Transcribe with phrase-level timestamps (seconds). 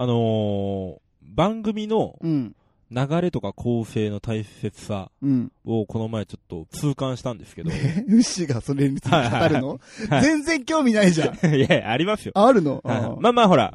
[0.00, 2.54] あのー、番組のうん。
[2.90, 5.52] 流れとか構成の大切さうん。
[5.66, 7.70] をこの前ちょっと痛感したんですけど。
[7.70, 9.78] えウッシーがそれについて語るの？
[10.08, 11.34] はい 全然興味ないじゃん。
[11.34, 12.32] いやいや、ありますよ。
[12.34, 12.80] ああるの？
[12.82, 13.74] はいあまあまあほら、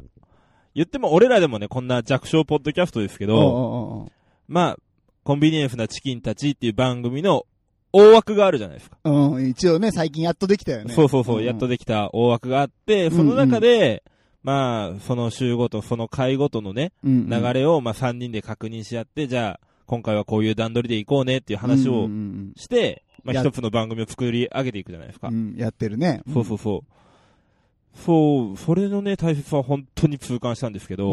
[0.74, 4.10] 言っても俺らでもね、こんな弱小ポッドキャストですけあど、
[4.48, 4.76] まあ、
[5.22, 7.46] コンビニエンスなチキンたちっていう番組の
[7.92, 8.96] 大枠があるじゃないですか。
[9.04, 9.48] うんうん。
[9.48, 10.92] 一応ね、最近やっとできたよね。
[10.92, 14.02] そうそうそう、んやっとできた大枠があって、その中で、
[14.44, 17.42] まあ、その週ごと、その回ごとのね、うんうん。
[17.42, 25.30] 流れを、まあ3人で確認し合って、じゃあ、今回はこういう段取りでいこうねっていう話をうんうんして、まあや一つの番組を作り上げていくじゃないですか。
[25.56, 26.22] やってるね。
[26.32, 27.98] そうそうそう。
[27.98, 31.04] そう、それのね、大切さは本当に痛感したんですけど、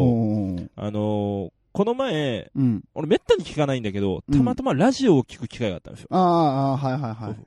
[0.76, 2.84] あのーこの前、うん。
[2.94, 4.36] 俺めったに聞かないんだけど、うん。
[4.36, 6.08] たまたまラジオを聞く機会があったんですよ。
[6.10, 7.14] ああ、ああ、はいはいはい。
[7.16, 7.46] そうそう。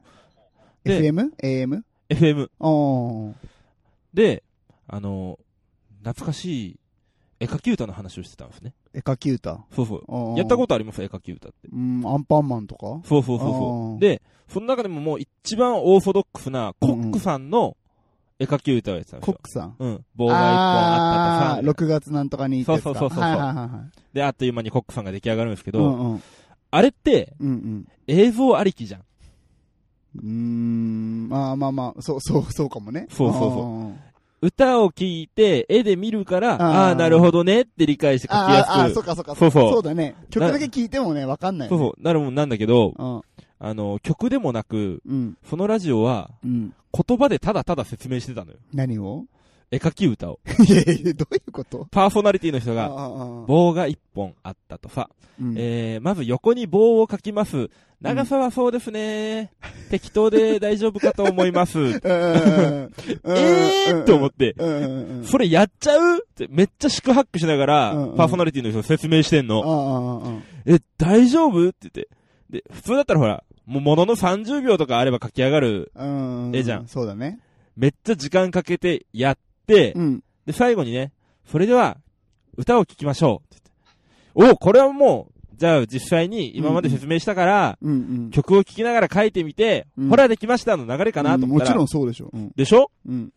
[4.15, 4.43] で
[4.87, 5.44] あのー
[6.05, 6.79] 懐かしい
[7.39, 8.73] 絵描き歌の話をしてたんですね。
[8.93, 9.65] 絵描き歌？
[9.75, 10.37] そうそう。
[10.37, 11.01] やったことあります？
[11.01, 11.67] 絵描き歌って。
[11.73, 13.01] うん、アンパンマンとか？
[13.03, 13.99] そうそうそうそう。
[13.99, 17.75] で、その中でももう一番オーソドックスなコックさんの
[18.39, 19.33] 絵描き歌をやってたんですよ。
[19.33, 19.75] コックさん？
[19.79, 20.05] うん。
[20.15, 21.71] 棒が一本あったとさ。
[21.71, 23.69] 6月なんとかにそうそうそうそうはいはいはいはい。
[24.13, 26.23] で、あっという間にコックさんが出来上がるんですけど、うんうん。
[26.71, 27.87] あれってうんうん。
[28.07, 29.01] 映像ありきじゃん。
[30.17, 33.07] うーん、まあまあまあ、そうそう、そうかもね。
[33.09, 34.04] そうそうそう。
[34.41, 38.71] 歌を聴いて、絵で見るから、あーあなるほどねって理解して書きあやすく。
[38.71, 39.35] あ、あそうかそうか。
[39.35, 40.15] そうそうそうだね。
[40.29, 41.69] 曲だけ聴いてもね、わかんない。
[41.69, 43.21] そうそう、なるもんなんだけど、うん。
[43.59, 45.37] あの、曲でもなく、うん。
[45.49, 46.73] そのラジオは、うん。
[47.07, 48.57] 言葉でただただ説明してたのよ。
[48.73, 49.25] 何を？
[49.71, 50.39] 絵描き歌を。
[50.67, 51.87] いやいや、どういうこと？
[51.91, 52.89] パーソナリティの人が、
[53.47, 55.09] 棒が一本あったとさ、
[55.41, 57.69] うんえー、まず横に棒を描きます。
[58.01, 59.51] 長さはそうですね。
[59.89, 61.79] 適当で大丈夫かと思います。
[61.79, 62.91] うんうんうん
[63.25, 65.23] えーって思って、うんうんうん。
[65.25, 66.17] それやっちゃう？
[66.19, 70.41] ってめっちゃ四苦八苦しながら、うんうんパーソナリティの人説明してんの。
[70.65, 71.67] え、大丈夫？
[71.69, 72.09] って言って。
[72.49, 76.55] で、普通だったらほら、もうものの30秒とかあれば書き上がる、ああうん。
[76.55, 77.39] ええじゃんそうだね。
[77.75, 79.41] めっちゃ時間かけてやって、
[79.95, 80.23] うん。
[80.45, 81.11] で、最後にね、
[81.45, 81.97] それでは、
[82.57, 83.41] 歌を聴きましょ
[84.35, 84.45] う。
[84.51, 87.95] おこれはもう、じゃあ実際に今まで説明したから、うんう
[88.27, 88.31] ん。
[88.31, 92.29] 曲を聴きながら書いてみて、うんほらできましたの流れかなと思ったら、もちろんそうでしょ。
[92.33, 92.51] うん。
[92.55, 92.91] でしょ？
[93.07, 93.31] うん。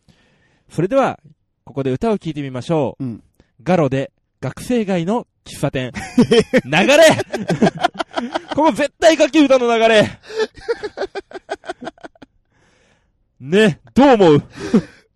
[0.68, 1.20] それでは、
[1.64, 3.04] ここで歌を聴いてみましょう。
[3.04, 3.22] うん
[3.62, 5.90] ガロで、学生街の喫茶店。
[6.64, 6.86] 流れ
[8.54, 10.08] ここ絶対書き歌の流れ
[13.40, 14.42] ね、どう思う？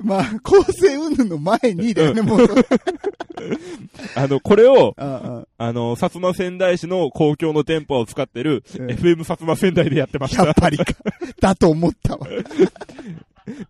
[0.03, 2.49] まあ、構成云々の前にだよね、もう。
[4.15, 10.63] あの、これを、ああの、薩摩仙台市の公共の電波を使ってる、うん FM 薩摩仙台でやってましあ、やたっ。
[10.63, 10.85] ぱりか。
[11.41, 12.27] だと思ったわ。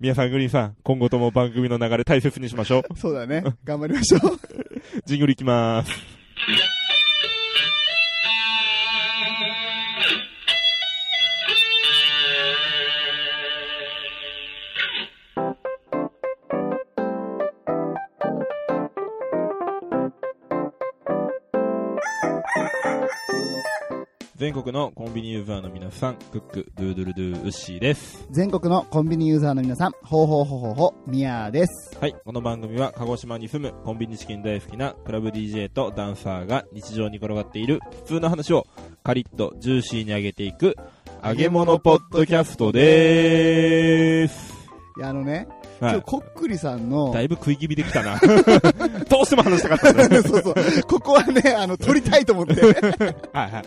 [0.00, 2.98] 皆さん、グリーンさん、今後とも番組の流れ大切にしましょう。
[2.98, 3.42] そうだね。
[3.64, 4.20] 頑張りましょう。
[5.06, 5.90] ジングルいきまーす。
[24.42, 28.26] 全国のコンビニユーザーの皆さん、 Cock-a-doodle-doo、ウッシーです。
[28.32, 31.96] 全国のコンビニユーザーの皆さん、ほうほうほうほうほう、ミヤです。
[32.00, 32.16] はい。
[32.24, 38.66] この番組は鹿児島に住むコンビニチキン大好きなクラブ DJ とダンサーが日常に転がっている普通の話を
[39.04, 40.74] カリッとジューシーに上げていく
[41.24, 44.54] 揚げ物ポッドキャストでーす。
[44.98, 46.02] いや、あのね、はい今日。
[46.02, 48.18] こっくりさんの、だいぶ食い気味できたな。
[49.08, 50.22] どうしても話したかったんだよ。
[50.24, 50.54] そうそう。
[50.86, 52.54] ここはね、あの、撮りたいと思って。
[52.62, 53.64] はいは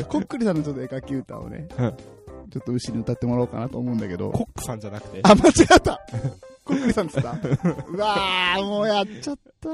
[0.00, 0.04] い。
[0.08, 1.94] こっくりさんのちょっと絵描き歌をね、うん
[2.50, 4.30] ちょっと後ろに歌ってもらおうかなと思うんだけど。
[4.32, 5.20] コックさんじゃなくて。
[5.22, 6.00] あ、間違った
[6.64, 7.30] こっくりさんっつった？
[7.88, 9.68] うわー、もうやっちゃった。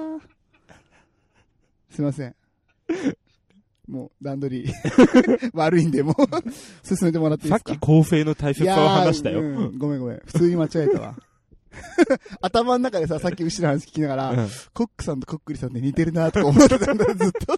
[1.91, 2.35] すいません。
[3.89, 4.73] もう、段取り、
[5.55, 6.15] 悪いんで、もう、
[6.87, 7.71] 進めてもらっていいですか？
[7.73, 9.41] さっき構成の大切さを話したよ。
[9.79, 10.21] ごめんごめん。
[10.27, 11.15] 普通に間違えたわ。
[12.41, 17.57] 頭の中でさ、さっき後ろの話聞きながら、うんコックさんとコックリさんって似てるなとか思ってたんだよ、ずっと。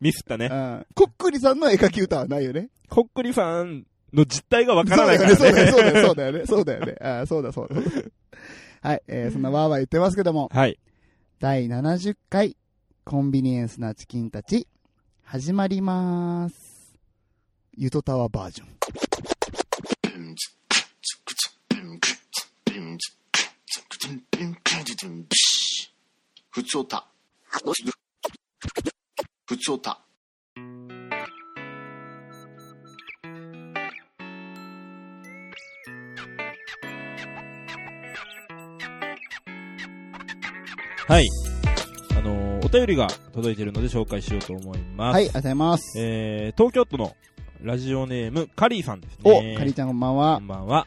[0.00, 0.48] ミスったね。
[0.50, 2.70] うんコックリさんの絵描き歌はないよね。
[2.88, 6.00] コックリさんの実態がわからないからそうだよね、そうだね。
[6.00, 6.96] よ、そうだよね、そうだよね。
[7.00, 7.76] あーそうだ、そうだ。
[8.82, 10.78] はい、えー、そんなわーわー言ってますけども、はい。
[11.38, 12.56] 第70回、
[13.04, 14.68] コンビニエンスなチキンたち、
[15.22, 16.98] 始まりまーす。
[17.74, 19.11] ゆとたわバージョン。
[22.72, 25.92] ピンチ、ピン、ピン、ピン、ピン、ピン、ピシ
[26.48, 27.06] ふつおた。
[29.44, 30.00] ふつおた。
[41.06, 41.28] はい。
[42.16, 45.14] あのーお便りが届いているので紹介しようと思います。
[45.14, 46.00] はい、ありがとうございます。
[46.00, 47.14] えー、東京都の
[47.60, 49.56] ラジオネーム、カリーさんですお、ね。
[49.58, 50.38] かりーちゃんこんばんこは。
[50.38, 50.86] んばんは。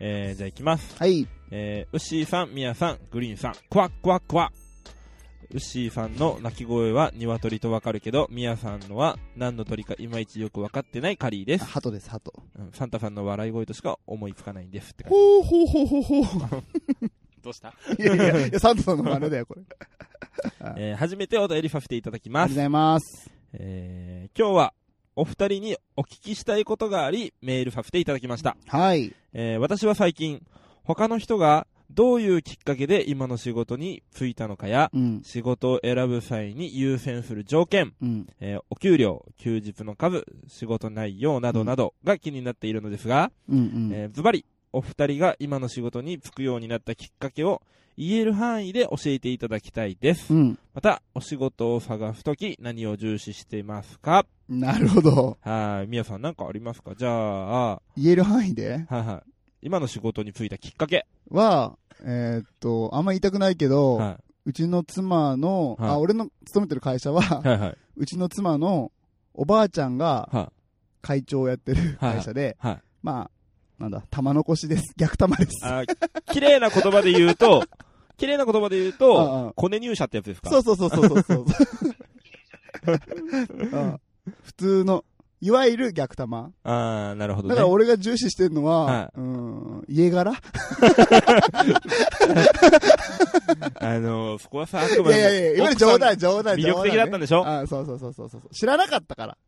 [0.00, 0.96] えー、じゃあ行きます。
[0.98, 1.28] はい。
[1.50, 4.50] えー、ウッシーさん、ミヤさん、グリーンさん、クワックワックワ。
[5.52, 11.64] ウッシーさんの鳴き声は鶏とわかるけど、ミヤさんのは何の鳥かいまいちよくわかってないカリーです。
[11.64, 12.32] ハトです、ハト。
[12.58, 15.16] うんサンタさんの笑い声としか思いつかないんですって感じ。
[15.18, 16.62] ほうほうほうほうほう。
[17.42, 17.74] どうした？
[17.98, 19.62] いやいやいや、サンタさんの真似だよ、これ。
[20.60, 22.56] あ えー、初めてお便りさせていただきますありがとうご。
[22.56, 23.30] ざいます。
[23.54, 24.74] えー、今日は
[25.16, 28.56] お二人にお聞きしたいことがあり、メールさせていただきました。
[28.66, 29.12] はい。
[29.32, 30.42] えー私は最近、
[30.84, 35.22] 他の人がどういうきっかけで今の仕事に就いたのかや、うん。
[35.24, 38.26] 仕事を選ぶ際に優先する条件、うん。
[38.40, 43.58] えーお給料、休日の数、仕事内容などなどが気になっているのですが、うん。
[43.58, 43.90] うん。
[43.92, 47.62] えーズバリ、お二人が今の仕事に就くようになったきっかけを
[47.96, 50.32] 言える範囲で教えていただきたいです。
[50.32, 50.58] うん。
[50.72, 54.24] また、お仕事を探すとき何を重視していますか？
[54.48, 55.38] なるほど。
[55.42, 56.94] はい、みやさんなんかありますか？
[56.96, 57.44] じゃあ、
[57.74, 58.86] は言える範囲で？
[58.90, 59.30] いはい。
[59.62, 61.06] 今の仕事に就いたきっかけ。
[61.30, 67.48] は、えーっと、あんま言いたくないけど、はうちの妻の、はいあ、俺の勤めてる会社は、い。
[67.48, 67.76] はいはい。
[67.96, 68.92] うちの妻の
[69.34, 70.52] おばあちゃんがは
[71.02, 72.66] 会長をやってる会社で、い。
[72.66, 72.78] はい。
[73.02, 73.30] まあ、
[73.80, 74.92] なんだ、玉残しです。
[74.96, 75.52] 逆玉です。
[76.32, 77.64] 綺麗な言葉で言うと、
[78.18, 80.50] 綺麗な言葉で言うあとあ、コネ入社ってやつですか？
[80.50, 81.46] そうそうそうそうそう
[84.44, 85.04] 普通の、
[85.40, 86.50] いわゆる逆玉。
[86.62, 87.54] ああ、なるほどね。
[87.54, 90.32] だから俺が重視してるのは、はうん、家柄？
[90.32, 90.34] い
[93.80, 97.46] あのー、そこはさ、あくまでもやいやいや、今の冗談、冗談、魅力的だったんでしょ？
[97.46, 98.42] あそうそうそうそうそう。
[98.54, 99.38] 知らなかったから。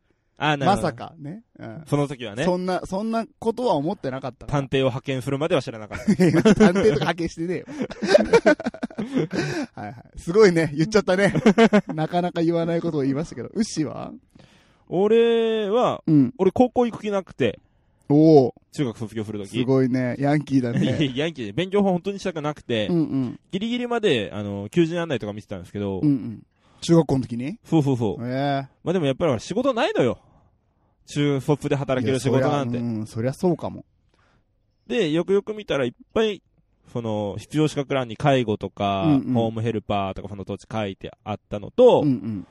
[0.44, 0.92] あまさ。
[0.92, 1.44] か、ね。
[1.58, 1.82] うん。
[1.86, 4.46] その時はね、そんな、そんなことは思ってなかった。
[4.46, 6.04] 探偵を派遣するまでは知らなかった。
[6.14, 7.66] 探偵とか派遣してねえよ。
[9.74, 9.94] はいはい。
[10.16, 11.32] すごいね、言っちゃったね。
[11.94, 13.48] なかなか言わないことを言いましたけど。
[13.54, 14.12] ウッシーは？
[14.88, 16.34] 俺は、うん。
[16.38, 17.60] 俺高校行く気なくて、
[18.08, 19.56] おお中学卒業するとき。
[19.56, 20.16] すごいね。
[20.18, 21.12] ヤンキーだね。
[21.14, 23.40] ヤンキーで勉強法本当にしたくなくて、うんうん。
[23.52, 26.42] ギリギリまで、あの、求人案内とか見てたんですけど、うんうん。
[26.82, 27.58] 中学校の時に？
[27.64, 28.26] そうそうそう。
[28.26, 30.18] えまあでもやっぱり仕事ないのよ。
[31.06, 32.78] 中卒でえ働ける仕事なんて。
[32.78, 33.84] いやそりゃうん、そりゃそうかも。
[34.87, 36.43] で、よくよく見たらいっぱい、
[36.93, 42.46] その、必要資格欄に介護とか、うんうんホームヘルパーとかその当時書いてあったのと、うんうん。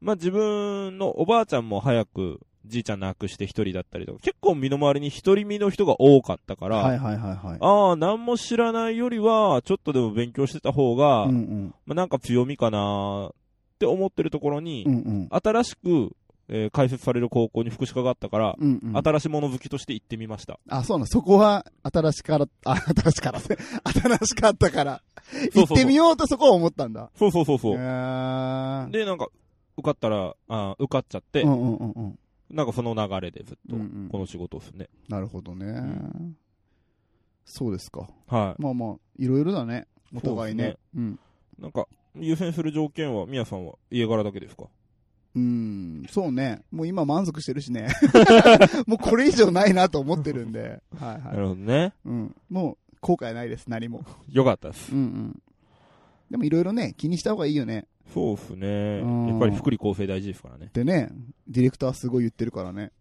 [0.00, 7.58] まあ自分のおばあちゃんも早くじいちゃん亡くして一人だったりとか、結構身の回りに一人身の人が多かったから、はいはいはいはい。
[7.60, 11.74] ああ、何も知らないよりは、ちょっとでも勉強してた方が、うんうん。
[11.86, 13.32] まあなんか強みかなっ
[13.78, 15.28] て思ってるところに、うんうん。
[15.30, 16.12] 新しく、
[16.48, 18.96] えー開設される高校に福祉科があったから、うんうん。
[18.96, 20.58] 新しいもの好きとして行ってみました。
[20.68, 21.06] あ、そうなの。
[21.06, 25.02] そこは、新しから、あ、新しから、新しか ったから、
[25.54, 27.10] 行ってみようとそこは思ったんだ。
[27.16, 27.76] そうそうそうそう。
[27.76, 29.28] で、なんか、
[29.76, 32.18] 受かったら、あー受かっちゃって、うんうんうんうん。
[32.50, 34.88] なんかその流れでずっとうんうん、この仕事をするね。
[35.08, 35.66] なるほどね。
[35.72, 36.36] ん
[37.46, 38.08] そうですか。
[38.26, 38.62] はい。
[38.62, 39.86] まあまあ、いろいろだね。
[40.14, 40.76] お互いね。
[40.94, 41.18] うん。
[41.58, 44.64] なんか、優先する条件は、みやさんは家柄だけですか？
[45.34, 46.62] うん、そうね。
[46.70, 47.88] もう今満足してるしね。
[48.86, 50.82] もうこれ以上ないなと思ってるんで。
[50.98, 51.18] はいは。
[51.18, 51.94] ないるほどね。
[52.04, 52.36] うん。
[52.50, 54.04] もう後悔ないです、何も。
[54.30, 54.94] よかったですう。
[54.94, 55.42] んうん。
[56.30, 57.86] でもいろいろね、気にした方がいいよね。
[58.12, 59.26] そうっすねうん。
[59.28, 60.66] やっぱり福利厚生大事ですからね。
[60.66, 61.10] ってね、
[61.48, 62.92] ディレクターすごい言ってるからね。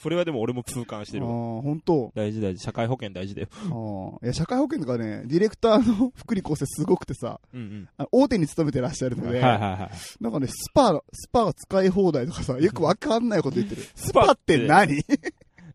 [0.00, 1.30] それはでも俺も痛感してるわ。
[1.30, 2.12] ああ、本当。
[2.14, 2.62] 大事大事。
[2.62, 3.48] 社会保険大事だよ。
[3.52, 4.24] ああ。
[4.24, 9.24] いや、社会保険とかね、ディレクターの福利厚生すごくてさ、うんあの大手に勤めてらっしゃるうん。
[9.24, 9.90] ので、はいはいはい。
[10.20, 13.82] なんかね、スパ、スパが使い放題とかさ、よくわかんないこと言ってる。
[13.94, 15.02] ス スパってて何？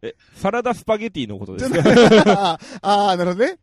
[0.01, 2.60] え、サラダスパゲティのことですか？
[2.82, 3.58] ああ、なるほどね。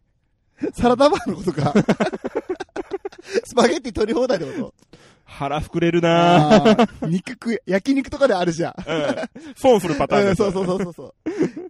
[0.74, 1.72] サラダバーのことか。
[3.44, 4.74] スパゲッティ取り放題ってこと？
[5.30, 7.08] 腹膨れるなぁ。
[7.08, 8.74] 肉食い、焼肉とかであるじゃん。
[8.86, 9.16] うん。
[9.56, 10.28] 損するパターン。
[10.28, 11.14] うんそうそうそうそうそう。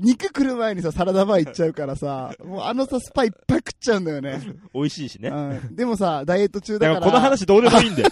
[0.01, 4.41] 肉食る前にさ、サラダバー行っちゃうからさ、もうあのさ、スパいっぱい食っちゃうんだよね。
[4.75, 5.29] 美味しいしね。
[5.29, 5.35] う
[5.73, 5.77] ん。
[5.77, 7.07] でもさ、ダイエット中だからら。
[7.07, 8.05] この話どうでもいいんで。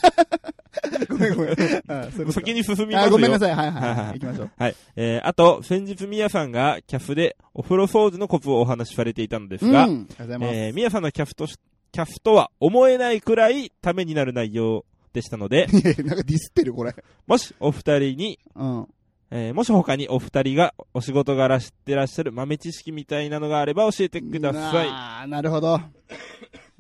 [1.08, 2.32] ごめんごめん。
[2.32, 3.08] 先に進みますよ。
[3.08, 3.54] あ、ごめんなさい。
[3.54, 4.02] はいはいは。
[4.10, 4.50] い行きましょう。
[4.58, 4.76] はい。
[4.96, 9.92] えー、あと、先日みやさんがキャフでお風呂掃除のコツをお話しされていたのですが、うん。
[9.92, 10.54] ありがとうございます。
[10.54, 11.56] えー、みやさんのキャフとし、
[11.90, 14.84] キャフとは思えないくらいためになる内容
[15.18, 16.94] でしたので、いやいやなんかディスってる、これ。
[17.26, 18.88] もしお二人に、うん。
[19.30, 24.88] えー、もし他にお二人がお仕事柄知ってらっしゃる豆知識みたいなのがあれば教えてください。
[24.88, 25.78] ああ、なるほど。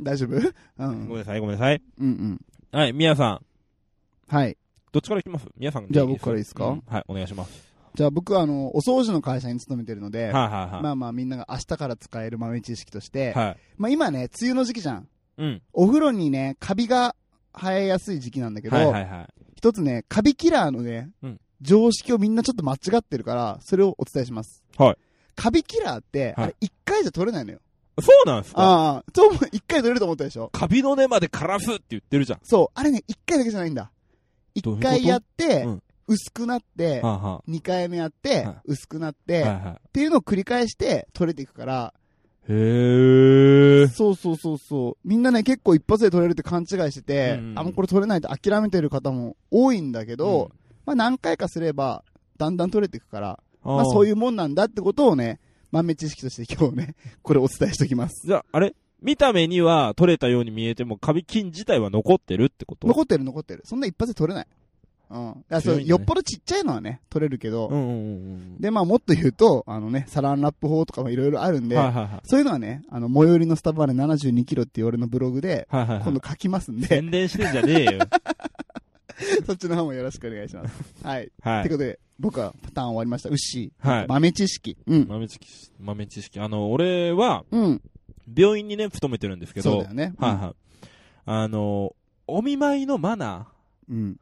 [0.00, 0.36] 大丈夫？
[0.78, 1.08] うん。
[1.08, 1.82] ごめんなさい、ごめんなさい。
[1.98, 2.40] うんうん。
[2.72, 4.34] はい、みやさん。
[4.34, 4.56] はい。
[4.92, 5.46] どっちから行きます？
[5.58, 6.68] みやさんじゃあ僕からいいですか？
[6.68, 7.68] うんはい、お願いします。
[7.94, 10.82] じゃあ僕はあの、お掃除の会社に勤めてるので、はいはいはい。
[10.82, 13.56] まあまあみんなが明日から使える豆知識として、はい。
[13.76, 15.08] まあ今ね、梅雨の時期じゃん。
[15.36, 15.62] うん。
[15.74, 17.14] お風呂にね、カビが
[17.58, 19.26] 生えやすい時期なんだけど、はいはいはい。
[19.56, 24.62] 一つね、カビキラーのね、うん常識をみんなちょっと間違ってるから、それをお伝えします。
[24.76, 24.96] はい。
[25.34, 27.58] カビキラーって、はいあれ一回じゃ取れないのよ。
[28.00, 28.62] そうなんすか？
[28.62, 30.50] ああ、そう一回取れると思ったでしょ？
[30.52, 32.38] カビの根まで枯らすって言ってるじゃん。
[32.44, 33.90] そう、あれね、一回だけじゃないんだ。
[34.54, 41.97] 一回やってうん、薄くなって、はあは二回目やってはい、薄くなっあて、はいはっていうのを繰り返して取れていくから、い。
[42.48, 43.88] へー。
[43.88, 45.08] そうそうそうそう。
[45.08, 50.50] みんなね、結構一発で取れるって勘違いしてて、うんあ、もうこれ取れないと諦めてる方も多いんだけど、
[50.86, 52.04] まあ何回かすれば、
[52.38, 55.40] だんだん取れていくから、まあそういいうもんなんだってことをね、
[55.70, 58.26] 豆知識として今日ね、 これお伝えしておきます。
[58.26, 58.74] じゃあ、あれ？
[59.00, 62.88] 見た目には取れたように見えても、カビ菌自体は残ってるってこと？
[62.88, 63.62] 残ってる残ってる。
[63.64, 64.46] そんな一発で取れない。
[65.10, 65.44] うん。
[65.48, 67.92] だそうねよっぽどちっちゃいのはね、取れるけど、うんうんう
[68.56, 71.68] んで、まあもっと言うと、あのね、サランラップ法とかもいろいろあるんうん。
[71.68, 72.20] で、はいはいはい。
[72.24, 76.02] そういうのはね、あの、最寄りのスタバで72キロっていう俺のブログで、はいはいはい。
[76.04, 78.00] 今度書きますんで、宣伝してんじゃねえよ。
[79.46, 80.84] そっちの方もよろしくお願いします。
[81.02, 81.30] はい。
[81.42, 81.62] はい。
[81.62, 83.28] ということで、僕はパターン終わりました。
[83.28, 83.88] ウッシー。
[83.88, 84.76] はい豆知識。
[84.86, 85.06] うん。
[85.08, 86.40] 豆知識、豆知識。
[86.40, 87.82] あの、俺は、うん。
[88.36, 90.14] 病院にね、勤めてるんですけど、そうだよね。
[90.18, 90.54] はいはい。
[91.26, 91.94] あの、
[92.26, 93.48] お見舞いのマナ
[93.88, 93.92] い。
[93.92, 94.20] うん。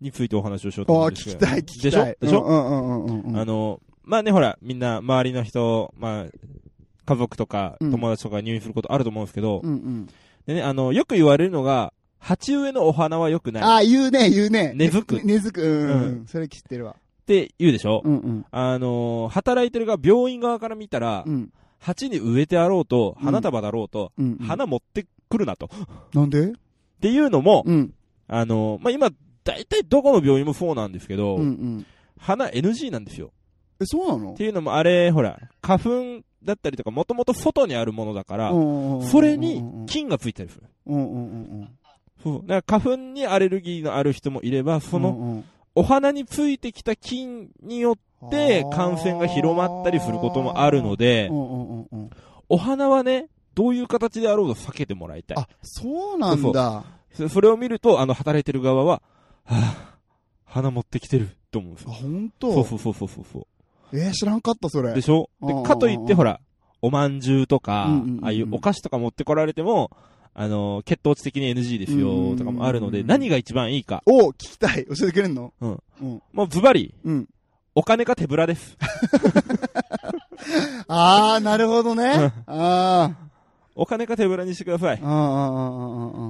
[0.00, 1.36] ーについてお話をしようと思うんですけど。
[1.36, 1.90] 聞きたい、聞きたい。
[1.90, 2.26] でしょ？
[2.26, 3.36] でしょ、うんうんうんうんうん。
[3.38, 6.26] あの、まあね、ほら、みんな、周りの人、まあ、
[7.06, 10.06] 家族とか、うん友達とか入院することあると思うんですけど、うんうん。
[10.46, 14.72] でね、あの、よく言われるのが、鉢植えのお花は良くないっああ、言うね、言うね。
[14.74, 15.64] 根付くね 根付く。
[15.66, 15.92] うんう。
[15.92, 16.96] うんそれ知ってるわ。
[17.26, 18.44] て言うでしょ、うんうん。
[18.50, 21.50] あの、働いてるが病院側から見たら、うん。
[21.78, 24.36] 鉢に植えてあろうと、うん花束だろうと、うん。
[24.38, 25.66] 花持ってくるなと。
[25.66, 25.68] っ
[26.14, 26.52] なんで？
[27.00, 27.92] ていうのも、うん。
[28.28, 29.10] あの、まあ、今、
[29.46, 31.86] 大体どこの病院もそうなんですけど、うんうん。
[32.18, 33.30] 花 NG なんですよ。
[33.80, 34.32] え、そうなの？
[34.32, 35.90] っていうのもあれ、ほら、花粉
[36.42, 40.64] だったりとか、もともと外にあるものだから、そそれに菌がついたりする。
[40.86, 41.26] うんうんう
[41.64, 41.68] ん
[42.22, 42.46] そう。
[42.46, 45.44] だから花粉にアレルギーのある人もいれば、その、の、
[45.76, 47.92] お花についてきた菌によ
[48.26, 51.30] って感染が広まったりすることもあるので。
[52.48, 55.36] お花はね、どういう形であろうと避けてもらいたい。
[55.38, 56.84] あ、そうなんだ。
[57.12, 59.02] そそれを見ると、あの、働いてる側は、
[59.46, 59.74] はぁ、
[60.44, 61.96] 花持ってきてる、と思うんですあ、よ。
[62.02, 63.46] ほんとそうそうそうそうそ
[63.92, 64.94] えー、知らんかった、それう。
[64.94, 65.02] で。
[65.02, 65.30] しょ？
[65.42, 66.40] で、かといって、ほら、
[66.82, 69.90] おまんじゅうとかうんうんうんう、んああいうお菓子とか持ってこられても、
[70.34, 74.02] あの、血糖値的に NG ですよ、とかもあるので、何が一番いいか。
[74.06, 74.84] お聞きたい。
[74.86, 75.52] 教えてくれんの？
[75.60, 75.82] うん。
[76.02, 76.22] うん。
[76.32, 77.28] もうズバリ、うん。
[77.74, 78.76] お金か手ぶらです。
[80.88, 82.32] あー、なるほどね。
[82.46, 83.10] あ
[83.76, 85.00] お金か手ぶらにしてくださいー。。
[85.02, 85.22] あー、あー、あー、あ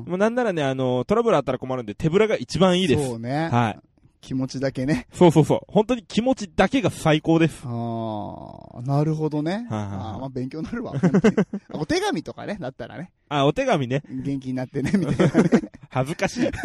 [0.04, 3.08] ー、もうなんならね、あの、トラブルあったら困るんで、手ぶらが一番いいです。
[3.08, 3.48] そうね。
[3.50, 3.78] はい。
[4.20, 5.06] 気持ちだけね。
[5.12, 5.60] そうそうそう。
[5.68, 7.62] 本当に気持ちだけが最高です。
[7.64, 9.52] あー、なるほどね。
[9.52, 10.98] はいはいはいあーまあ勉強になるわ。
[10.98, 11.44] 本当にあ
[11.78, 13.12] お手紙とかね、だったらね。
[13.28, 14.02] あ、お手紙ね。
[14.10, 15.50] 元気になってね、みたいなね。
[15.88, 16.46] 恥ずかしい。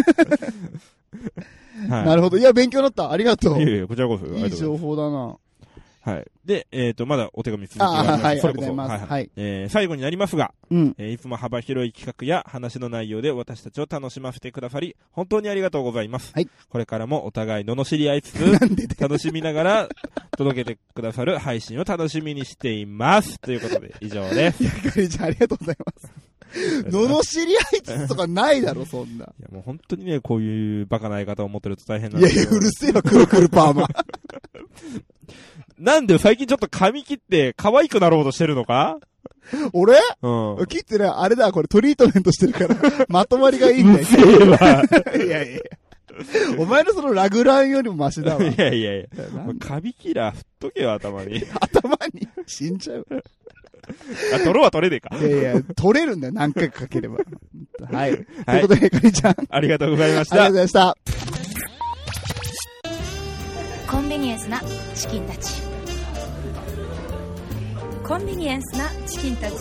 [1.87, 2.05] はい。
[2.05, 2.37] なるほど。
[2.37, 3.11] いや、勉強になった。
[3.11, 3.59] ありがとう。
[3.61, 4.25] いやいや、こちらこそ。
[4.25, 5.35] ありいい情がとうござい報だな。
[6.03, 6.25] はい。
[6.45, 8.21] で、えっ、と、まだお手紙続きあがあります。
[8.21, 8.61] ーはい、ありそれこそ。
[8.61, 9.01] がとうございます。
[9.03, 9.09] はい。
[9.09, 9.31] はい。
[9.35, 10.95] えー最後になりますが、うん。
[10.97, 16.31] えーいつも幅広い企画や話の内容で私たちを楽しませてくださり、本当にありがとうございます。
[16.33, 18.41] はいこれからもお互い罵り合いつつ、
[18.99, 19.89] 楽しみながら
[20.37, 23.39] 届けてくださる配信を楽しみにしています。
[23.39, 24.63] ということで、以上です。
[24.63, 26.30] いやかりちゃん、ありがとうございます。
[26.91, 29.25] 罵り合いつつとかないだろ、そんな。
[29.41, 33.87] や、もう本当にね、こういうバカな相方を持ってると大変なんいやいや、うるせえわ、くるくるパーマ。
[35.79, 38.99] なんで最近ちょっと髪切って可愛くなろうとしてるのか？
[39.73, 39.95] 俺？
[40.21, 40.65] うん。
[40.67, 44.05] 切ってね、あれだ、これトリートメントしてるから、 まとまりがいいんだよ。
[44.05, 44.83] せえわ。
[45.15, 45.59] いやいや
[46.59, 48.43] お前のそのラグランよりもマシだわ。
[48.43, 49.23] いやいやいや。
[49.33, 51.43] なんだカビキラー振っとけよ、頭に。
[51.59, 52.27] 頭に？
[52.45, 53.05] 死んじゃう。
[54.33, 55.15] あ、泥は取れねえか。
[55.17, 57.17] いやいや、取れるんだよ、何回かかければ。
[57.91, 58.17] はい。
[58.17, 60.55] とはいいうことで、かりちゃん、あありがとうございましたりがとうご。
[60.55, 60.97] ざいました。
[63.91, 64.61] コンビニエンスな
[64.95, 65.61] チキンたち
[68.07, 69.53] コンビニエンスなチキンたち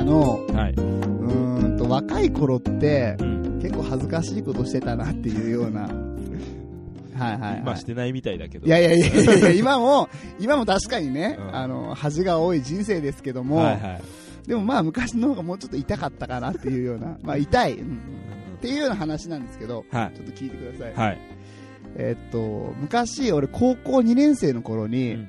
[0.00, 0.72] あの、はい。
[0.72, 3.60] うーんと、若い頃って、うん。
[3.60, 5.82] 結構恥ずかしいことしてたなっていうような。
[7.14, 7.62] はいはい、はい。
[7.62, 8.66] まあしてないみたいだけど。
[8.66, 14.00] いやいやいやいや 今も、今も確かにね、うんあの、恥が多い人生ですけども、はいは
[14.46, 14.48] い。
[14.48, 18.00] でもまあ昔の方がもうちょっと痛かったかなっていうような、 まあ痛い、うん
[18.56, 20.16] っていうような話なんですけど、はい。
[20.16, 20.94] ちょっと聞いてください。
[20.94, 21.18] はい。
[21.96, 25.28] えーっと、昔俺高校2年生の頃うにん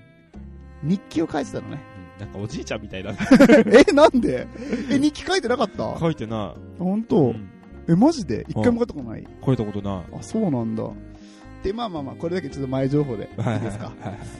[0.83, 1.90] 日記を書いてたのね。
[2.21, 3.17] なんかおじいちゃんみたいだな。
[3.87, 4.47] え、なんで？
[4.91, 5.97] え、日記書いてなかった？
[5.99, 7.03] 書いてな本い。
[7.03, 7.49] 当、うん
[7.89, 8.45] ええ、マジで？
[8.47, 9.27] 一回も買ったことない？
[9.45, 10.83] 超えたことなあ、そうなんだ。
[11.63, 13.29] で、まあまあまあ、これだけちょっと前情報で。
[13.37, 13.41] い。
[13.41, 13.91] はいですか？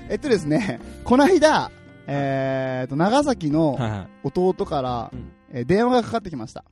[0.09, 1.71] えっとですね、この間、
[2.07, 3.77] えーと、長崎の。
[4.23, 6.63] 弟からうん、えー電話がかかってきました。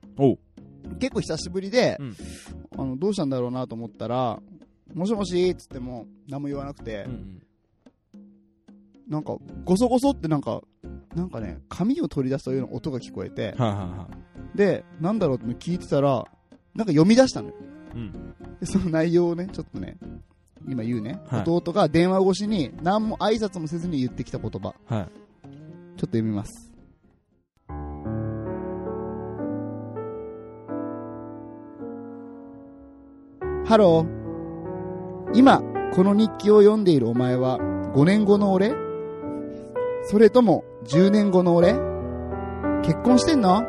[1.00, 2.16] 結構久しぶりで、うん
[2.78, 4.40] あの、どうしたんだろうなと思ったら、
[4.94, 7.42] もしもしっつっても、何も言わなくて、うんうん
[9.08, 10.62] なんか、ゴソゴソってなんか、
[11.16, 14.08] なんかね、紙を取り出したような音が聞こえて、はいはいは
[14.54, 14.58] い。
[14.58, 16.26] で、なんだろうって聞いてたら、
[16.76, 17.56] なんか読み出したのよ。
[17.96, 18.12] うん。
[18.60, 19.98] で、その内容をね、ちょっとね、
[20.68, 25.06] 今言うね、はい弟が電話越しに何も挨拶もせずに言ってきた言葉、はい。
[25.06, 25.08] ちょっ
[25.96, 26.72] と読みます。
[33.66, 34.20] ハロー。
[35.34, 35.62] 今、
[35.94, 38.74] この日記を読んでいるお前は、5年後の俺？
[40.06, 41.74] それとも、10年後の俺
[42.84, 43.64] 結婚してんの？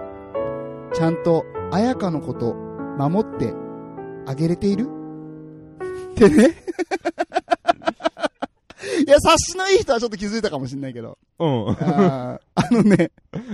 [0.94, 3.52] ちゃんと、綾香のこと、守って、
[4.26, 4.88] あげれている？
[6.12, 6.56] ってね。
[9.06, 11.18] いや、察しのいい人はちょっと気づいたかもしれないけど。
[11.38, 11.68] うん。
[11.70, 13.44] あーあのね、ちょっ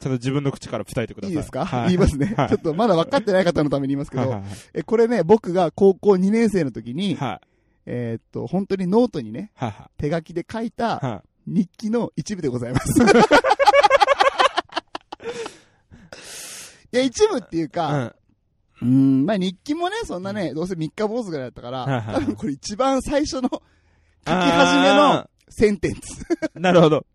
[0.00, 1.30] と自分の口から伝えてください。
[1.32, 4.42] いいですか、はい、言いますね、はいちょっとまだ分かってない方のために言いますけど、はいはい
[4.74, 7.46] えこれね、僕が高校2年生の時に、はい。
[7.86, 9.52] えーっと、本当にノートにね、
[9.98, 10.70] 手書きで書いい。
[10.70, 12.88] たは日記の一部でございます。
[16.92, 17.68] いや、一部っていうい。
[17.68, 18.14] か、
[18.80, 23.60] うーん、まあ日記もね、そんなね、どうせ三日坊主ぐらいだったから、多分これ一番最初の書き
[24.26, 26.00] 始めのあセンテンス。
[26.54, 27.06] ーなるほど。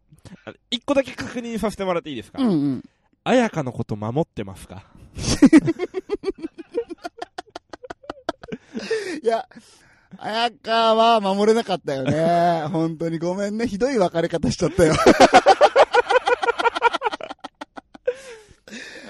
[0.45, 2.41] あ一個だけ確認させてもらっていいですか？
[2.41, 2.83] うんうん。
[3.23, 4.83] 綾香のこと守ってますか？
[9.23, 9.47] いや、
[10.21, 12.67] 綾香は守れなかったよね。
[12.71, 13.67] 本当にごめんね。
[13.67, 14.93] ひどい別れ方しちゃったよ。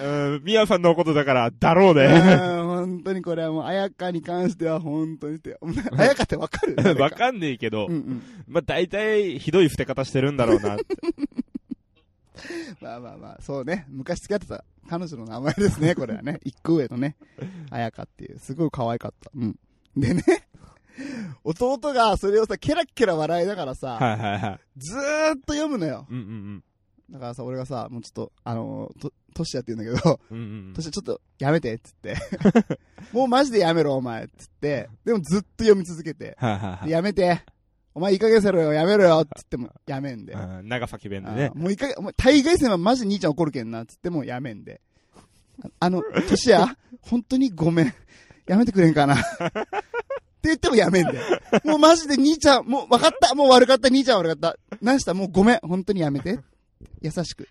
[0.01, 2.37] うん、みやさんのことだから、だろううんね。
[2.37, 5.57] 本当にこれはもう、綾香に関しては本当にって。
[5.91, 6.95] 綾香ってわかる？
[7.01, 8.23] わかんねえけどうん、うん。
[8.47, 10.85] まあ大体ひどい捨て方してるんだろうなって。
[12.79, 13.85] まあまあまあ、そうね。
[13.89, 16.39] 昔付き合ってた彼女の名前ですね、これはね。
[16.45, 17.17] 一個上のね、
[17.69, 18.39] 綾香っていう。
[18.39, 19.29] すごい可愛かった。
[19.35, 19.55] うん。
[19.97, 20.23] でね、
[21.43, 24.59] 弟がそれをさ、ケラッケラ笑いながらさ、はいはいはい。
[24.77, 24.99] ずー
[25.35, 26.05] っと読むのよ。
[26.09, 26.63] うんうん
[27.11, 30.37] だからさ、俺がさ、もうちょっと、あのー、と、トシヤって言うんだけど、うん。
[30.37, 32.15] うんうんトシヤちょっとやめて、っつって。
[33.11, 34.89] もうマジでやめろ、お前、っつって。
[35.05, 36.35] でもずっと読み続けて。
[36.39, 37.41] はいはいはいでやめて。
[37.95, 40.33] お前いい加減せろよ、やめろよ、っつっても、やめんで。
[40.33, 40.69] うん。
[40.69, 41.57] 長崎弁であねー。
[41.57, 44.79] もういい加減、お前、大概戦はマジ兄ちゃん怒るけんな、つってもやめんで。
[45.63, 47.93] ああの、トシヤ、本当にごめん。
[48.45, 49.15] やめてくれんかな。
[50.39, 51.19] って言ってもやめんで。
[51.65, 54.57] もうマジで兄ちゃん、もう分かった、もう悪かった、兄ちゃん悪かった。
[54.81, 55.13] 何した？
[55.13, 56.39] もうごめん、本当にやめて。
[57.01, 57.49] 優しく。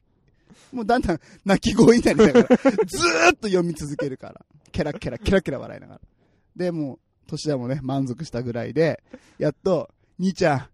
[0.72, 4.40] もうだんだん泣き声になりながら、ずーっと読み続けるから。
[4.72, 6.00] ケラケラ、ケラケラ笑いながら。
[6.56, 9.02] で、もう、年はもね、満足したぐらいで、
[9.38, 10.66] やっと、兄ちゃん、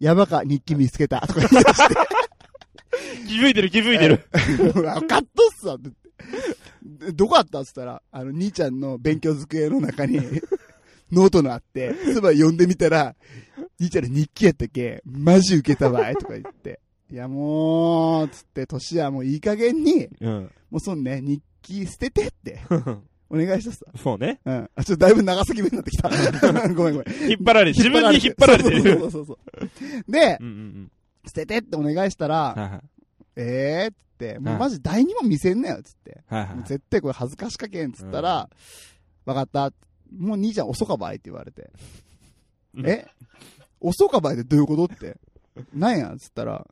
[0.00, 1.94] 山か日記見つけた、とか言い出して。
[3.26, 4.24] 気づいてる気づいてる。
[4.72, 5.22] 分かっ
[5.60, 5.90] すわって
[7.12, 7.60] どこあった？
[7.60, 10.20] っつったら、あの、兄ちゃんの勉強机の中に、
[11.12, 13.14] ノートのあって、すば読んでみたら、
[13.80, 15.02] 兄ちゃんの日記やったっけ？
[15.04, 16.80] マジ受けたわいとか言って。
[17.10, 20.50] いやもう、つって、年はもういい加減に、うん。
[20.70, 22.60] もうそんね、日記捨ててって、
[23.30, 23.84] お願いしたさ。
[23.96, 24.40] そうね。
[24.44, 24.70] うん。
[24.74, 26.10] あ、ちょっとだいぶ長崎弁になってきた。
[26.74, 27.30] ごめんごめん。
[27.30, 28.82] 引っ張られ、自分に引っ張られてる。
[28.82, 29.38] そうそうそうそ
[30.06, 30.12] う。
[30.12, 30.92] でう、んうん
[31.26, 32.30] 捨ててってお願いしたうん。
[32.30, 32.80] ら、はいはい。
[33.36, 36.20] えーっつって、もうマジ誰にも見せんなよ、つって。
[36.26, 38.48] はいはい絶対これ恥ずかしかけんっつったら、
[39.24, 39.72] わかった。
[40.16, 41.70] もう兄ちゃん遅かばいって言われて。
[42.74, 43.06] う んえ？
[43.80, 45.16] 遅かばいってどういうことって。
[45.74, 46.12] なんや？
[46.14, 46.66] っつったら、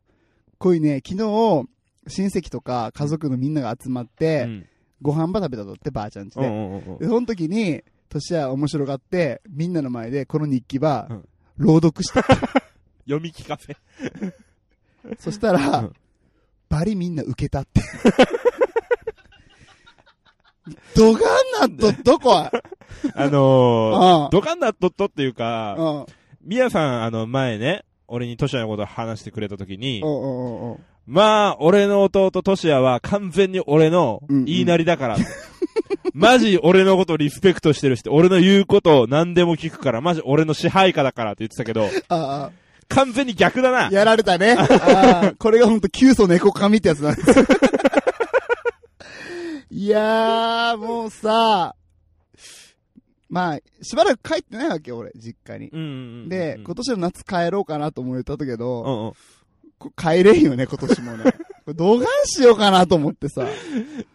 [0.58, 1.68] こういうね、昨日、
[2.08, 4.66] 親戚とか家族のみんなが集まって、うん
[5.02, 6.46] ご飯ば食べたとって、ばあちゃんちで。
[6.46, 12.22] うんうんうんで、その時に、年は面白がって、みんなの前でこの日記ばうん、朗読した。
[13.04, 13.76] 読み聞かせ。
[15.20, 15.92] そしたら、うん
[16.68, 17.80] バリみんな受けたって。
[20.96, 21.22] どがん
[21.60, 22.75] なっとっとこい。
[23.14, 26.06] あのー、うんドカンナットットっていうか、うん。
[26.44, 30.26] ミヤさん、あの、前ね、俺にトシヤのこと話してくれたときにう、んうんう
[30.66, 30.78] んうん。
[31.06, 35.16] まあ、俺の弟トシヤは完全に俺のうんうん言いなりだから。
[36.14, 42.50] マジ俺のことリスペクトしてるし、俺の言うことを何でも聞くから、マジ俺の支配下だからって言ってたけど、あ
[42.88, 43.90] 完全に逆だなあ、。
[43.90, 44.54] やられたね。
[44.58, 47.44] ああ、これがほんと、急祖猫髪ってやつなんですよ。
[49.70, 51.74] いやー、もうさ、
[53.36, 55.68] まあ、しばらく帰ってないわけよ、俺、実家に。
[55.68, 55.90] うんうんう
[56.24, 56.28] ん。
[56.30, 59.12] で、今年の夏帰ろうかなと思ったけうど、んうん。
[59.78, 61.24] こ帰れんよね、今年もね。
[61.66, 63.46] これ動画しようかなと思ってさ。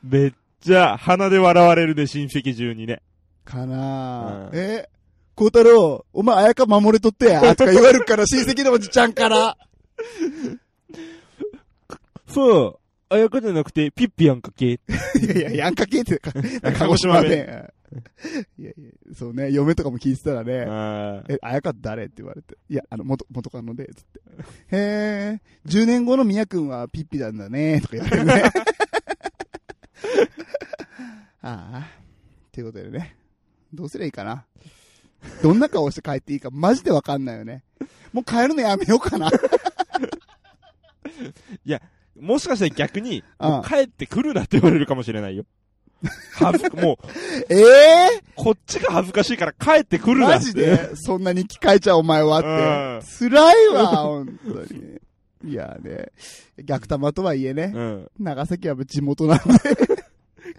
[0.04, 3.04] めっちゃ鼻で笑われるね、親戚中にね。
[3.46, 4.90] かなうんえ
[5.36, 9.56] 孝太郎、お前、あやか守れとってや、とか言われるから、親戚のおじちゃんから。
[12.28, 12.80] そう、
[13.14, 14.66] あやかじゃなくて、ピッピやんかけ。
[14.74, 14.80] い
[15.28, 16.32] やいや、やんかけって、か
[16.80, 17.70] 鹿児島弁。
[18.58, 22.58] いやいや、そうね、嫁とかも聞いてたらね、あえ、あやか誰って言われて。
[22.70, 24.22] いや、あの、元、元カノで、つって。
[24.76, 28.44] へえ、10年後のみやくんはピッピなんだね、とか言われるね。
[31.44, 31.90] ああ。
[32.52, 33.16] ということでね。
[33.74, 34.46] どうすりゃいいかな。
[35.42, 37.64] どんな顔して帰っていいか、マジでわかんないよね。
[38.14, 39.30] もう帰るのやめようかな。
[42.20, 43.24] もしかしたら逆に、
[43.68, 45.46] 帰ってくるなって言われるかもしれないよ。
[46.34, 50.30] はず、もう、ええこっちが恥ずかしいから帰ってくるな。
[50.30, 50.96] マジで？
[50.96, 52.48] そんなに聞かえちゃうお前はって。
[52.48, 55.00] うん辛いわ、本当に。
[55.44, 56.12] いやね、
[56.64, 58.12] 逆玉とはいえね、うん。
[58.20, 59.44] 長崎は地元なんで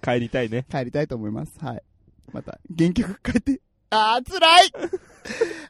[0.03, 0.67] 帰りたいね。
[0.71, 1.53] 帰りたいと思います。
[1.65, 1.83] はい。
[2.33, 3.61] また、元気よく帰って。
[3.91, 4.73] あー、辛い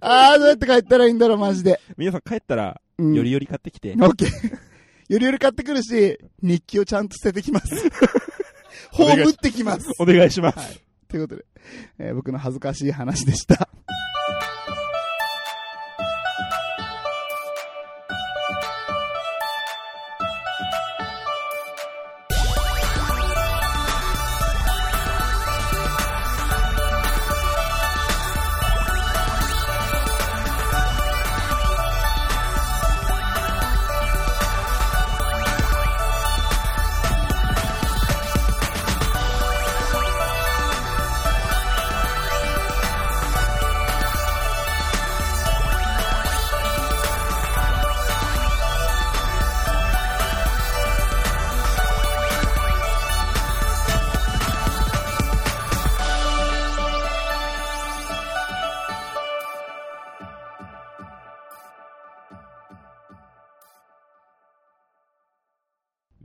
[0.00, 1.80] あー、どうやって帰ったらいいんだろう、マジで。
[1.96, 3.14] 皆さん帰ったら、うん。
[3.14, 3.92] よりより買ってきて。
[3.92, 4.28] オッケー。
[5.08, 7.74] よりより買ってくるし、日記をちゃんと捨ててきます。
[8.92, 9.88] 葬ってきます。
[9.98, 10.58] お願いします。
[10.58, 10.80] はい。
[11.08, 11.44] ということで、
[11.98, 13.68] えー僕の恥ずかしい話でした。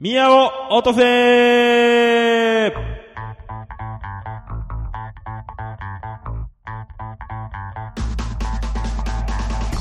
[0.08, 2.70] 宮尾落とせ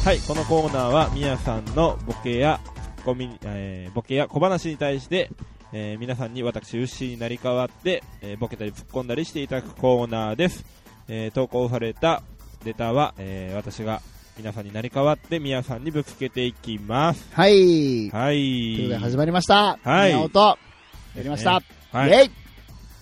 [0.02, 2.58] はい、このコーナーは、みやさんのボケや、
[2.96, 5.30] ツッコミ、えー、ボケや小話に対して、
[5.72, 10.64] えー、皆さんに私、ウッシーになり代わって、えー、ボケたり突っ込んだりしていただくコーナーです。
[11.06, 12.24] えー、投稿された
[12.64, 14.02] レターは、えー、私が
[14.38, 17.26] 皆さんになり代わって、みやさんにぶつけていきます。
[17.32, 18.10] はい。
[18.10, 18.34] はい。
[18.34, 19.78] ということで始まりました。
[19.82, 20.38] はい宮音。
[20.40, 21.62] やりました。
[21.92, 22.10] はい。
[22.10, 22.30] イェイ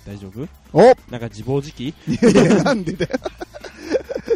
[0.07, 0.49] 大丈夫？
[0.73, 1.89] おなんか自暴自棄？
[1.89, 1.95] い
[2.37, 3.11] やいや、なんでだよ。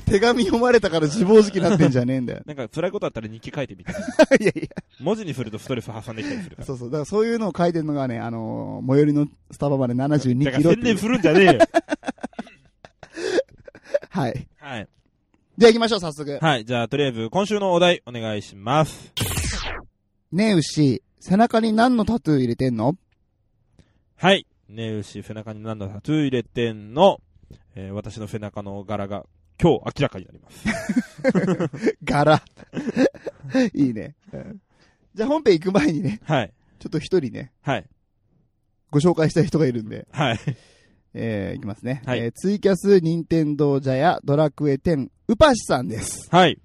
[0.06, 2.40] 手紙読まれたから自暴自棄になってんじゃねえんだよ。
[2.46, 3.92] なんか辛いことあったら日記書いてみて。
[4.42, 4.68] いやい
[5.00, 6.66] 文字にするとストレス発散できたりするかや、ら。
[6.66, 6.90] そうそう。
[6.90, 10.94] だからそういうのを書いてるのがね、あのー最寄りのスタバまで72だかキロっていう。
[10.94, 11.58] ら宣伝するんじゃねえよ。
[14.10, 14.48] はい。
[14.58, 14.88] はい。
[15.58, 16.38] じゃあ行きましょう、早速。
[16.40, 16.64] はい。
[16.64, 19.12] じゃあ、とりあえず、今週のお題、お願いします。
[20.30, 22.94] ねえ、牛、背中に何のタトゥー入れてんの？
[24.14, 24.46] はい。
[24.68, 27.20] ねえ、牛、背中に何のタトゥー入れてんの？
[27.74, 29.26] えー、私の背中の柄が、
[29.60, 30.64] 今日明らかになります。
[32.04, 32.40] 柄。
[33.74, 34.14] いいね。
[34.32, 34.60] うん
[35.16, 36.52] じゃあ本編行く前にね、はい。
[36.78, 37.84] ちょっと一人ね、はい。
[38.92, 40.38] ご紹介したい人がいるんで、はい。
[41.20, 42.02] えー、いきますね。
[42.06, 46.28] はいえーツイキャス、ニンテンドージャやドラクエ10、ウパシさんです。
[46.30, 46.58] はい。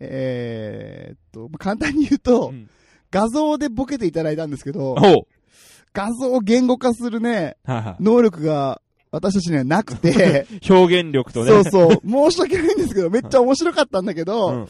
[0.00, 2.68] えーっと、まあ簡単に言うと、うん
[3.10, 4.94] 画像でボケていただいたんですけど。
[5.94, 7.56] 画像を言語化するね。
[8.00, 11.50] 能力が私たちにはなくて、 表現力とね。
[11.50, 14.68] そうそう、申し訳ないんですけど、めっちゃ面白かったんだけど、うん。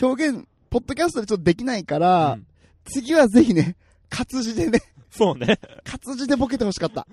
[0.00, 2.46] 表現、ポッドキャストでちょっとできないから、うん
[2.84, 3.76] 次はぜひね、
[4.08, 5.60] 活字でね、そうね。
[5.84, 7.06] 活字でボケてほしかった。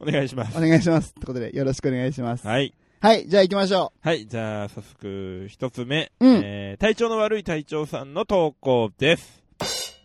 [0.00, 0.56] お願いします。
[0.56, 1.10] お願いします。
[1.10, 2.46] ってことで、よろしくお願いします。
[2.46, 2.74] はい。
[3.00, 4.26] はい、じゃあ行きましょはい。
[4.26, 6.10] じゃあ、早速、一つ目。
[6.20, 6.26] う。
[6.26, 6.40] うん。
[6.42, 9.42] えー、体調の悪い隊長さんの投稿です。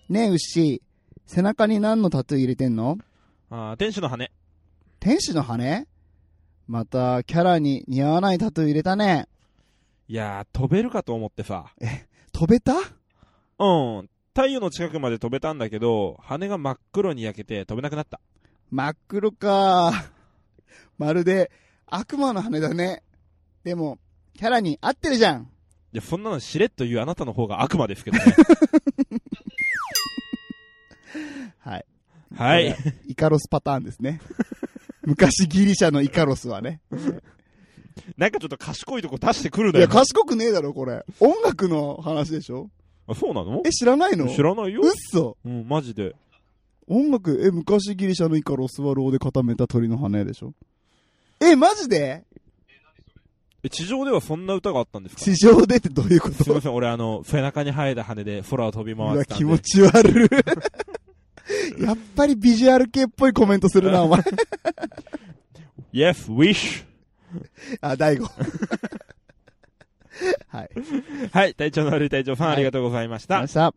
[0.09, 0.81] ねえ、牛、
[1.25, 2.97] 背中に何のタトゥー入れてんの？
[3.49, 4.29] あー天使の羽。
[4.99, 5.87] 天使の羽？
[6.67, 9.27] また、キャラに似合わないタトゥー入れたね。
[10.07, 11.73] いやー、飛べるかと思ってさ。
[12.33, 12.73] 飛べた？
[12.73, 14.09] うん。
[14.33, 18.19] 太陽の近くまで飛べたんだけど、羽が真っ黒に焼けて飛べなくなった。
[18.71, 20.05] 真っ黒か。
[20.97, 21.51] まるで、
[21.87, 23.03] 悪魔の羽だね。
[23.63, 23.99] でも、
[24.33, 25.43] キャラに合ってるじゃん。
[25.43, 28.23] いや、そんなのしれっと言うあなたの方が悪魔ですけどね。
[31.59, 31.85] はい。
[32.35, 32.75] はい。
[33.07, 34.21] イカロスパターンですね。
[35.03, 36.79] 昔ギリシャのイカロスはね。
[38.17, 39.87] なんかちょっと賢いとこ出してくるいや、だよ。
[39.89, 41.03] 賢くねえだろ、これ。
[41.19, 42.69] 音楽の話でしょ？
[43.07, 43.61] あそうなの？
[43.65, 44.29] え、知らないの？
[44.29, 44.91] 知らないようっ。
[45.11, 46.15] そうん、マジで。
[46.87, 50.53] 音楽、え、昔ギリシャのイカロスはローで固めた鳥の羽でしょ？
[51.39, 52.23] え、マジで？
[53.63, 55.21] え、地上ではそんな歌があったんですか？
[55.21, 56.43] 地上でってどういうこと？
[56.43, 59.43] すいません、俺あの、背中に生えた羽で空を飛び回ってたんで。
[59.43, 60.29] 気持ち悪い。
[61.83, 64.21] やっぱりビジュアル系っぽいコメントするな、お前。
[65.93, 66.85] Yes, wish!
[67.81, 68.27] あ、大悟。
[70.49, 70.69] はい。
[71.31, 73.39] はい、体調の悪い体調ファンありがとうございました。
[73.41, 73.73] ました。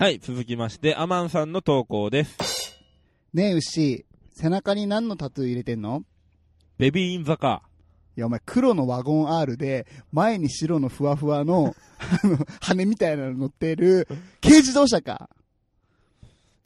[0.00, 2.78] はい、続きまして、アマンさんの投稿です。
[3.34, 6.04] ねえ、牛、背中に何のタトゥー入れてんの？
[6.78, 7.60] ベビーインザカ
[8.16, 11.74] いや、お前、黒のワゴン R で、前に白のふわふわの、
[12.24, 14.08] あの、羽みたいなの乗ってる、
[14.42, 15.28] 軽自動車か。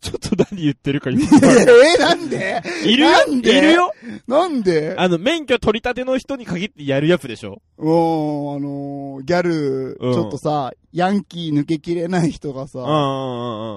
[0.01, 0.11] ー。
[0.11, 1.23] ちょっと何言ってるか 今。
[1.25, 2.63] えー、なんで？
[2.85, 3.11] いるよ？
[3.11, 3.59] なんで？
[3.59, 3.93] いるよ？
[4.29, 4.95] なんで？
[4.97, 7.61] あの、免許取り立ての人に限ってやるやつでしょ？
[7.79, 10.19] もう、あのーギャル、ちうん。
[10.21, 12.79] ょっとさ、ヤンキー抜けきれない人がさ。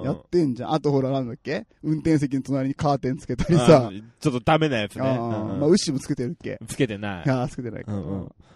[0.06, 0.74] やってんじゃん。
[0.74, 1.66] あとほら、なんだっけ？
[1.84, 5.02] 運転席の隣にカーテンつけたりあさ、ちょっとダメなやつね。
[5.02, 6.60] まあ、ウッシーもつけてるっけ？
[6.68, 7.28] つけてないい。
[7.28, 7.92] やー、つけてないか。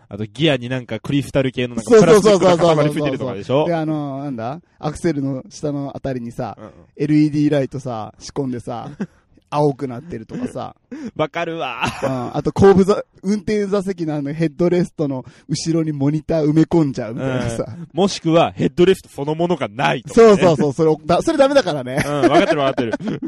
[0.09, 3.65] あと、ギアになんかクリスタル系のなんかプラスチックいてるとかでしょ？
[3.65, 4.61] で、あのーなんだ？
[4.77, 8.91] アクセルの下のあたりにさ、うんうん LED ライトさ、仕込んでさ、
[9.51, 10.75] 青くなってるとかさ、
[11.15, 11.83] わかるわ。
[12.01, 17.65] うんあと後部座、運転座席のあのヘッドレストの後ろにモニター埋め込んじゃうみたいなさ。
[17.93, 20.27] もしくは、ヘッドレストそのものがないとかね。
[20.27, 22.01] そうそうそう、それ、だそれダメだからね。
[22.05, 23.21] うん、わかってるわかってる。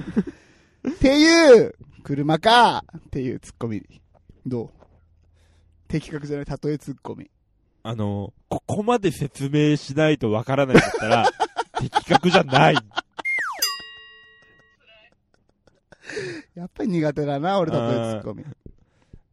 [0.90, 3.84] っていう、車かっていうツッコミ。
[4.46, 4.70] どう？
[5.88, 7.30] 的確じゃない、例えツッコミ。
[7.84, 11.30] あの、ここまで説明しないとわからないんだったら、
[11.80, 12.78] 的確じゃない。
[16.56, 17.88] やっぱり苦手だな、俺例えツ
[18.18, 18.44] ッコミ。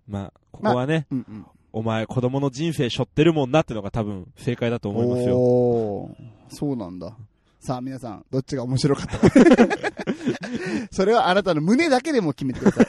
[0.08, 1.46] まあ、ここはね、うんうん。
[1.72, 6.16] お前子供の人生背負ってるもんなってのが多分正解だと思いますよ。
[6.48, 7.16] そうなんだ。
[7.60, 9.30] さあ皆さん、どっちが面白かったか
[10.90, 12.86] それはあなたの胸だけでも決めてください。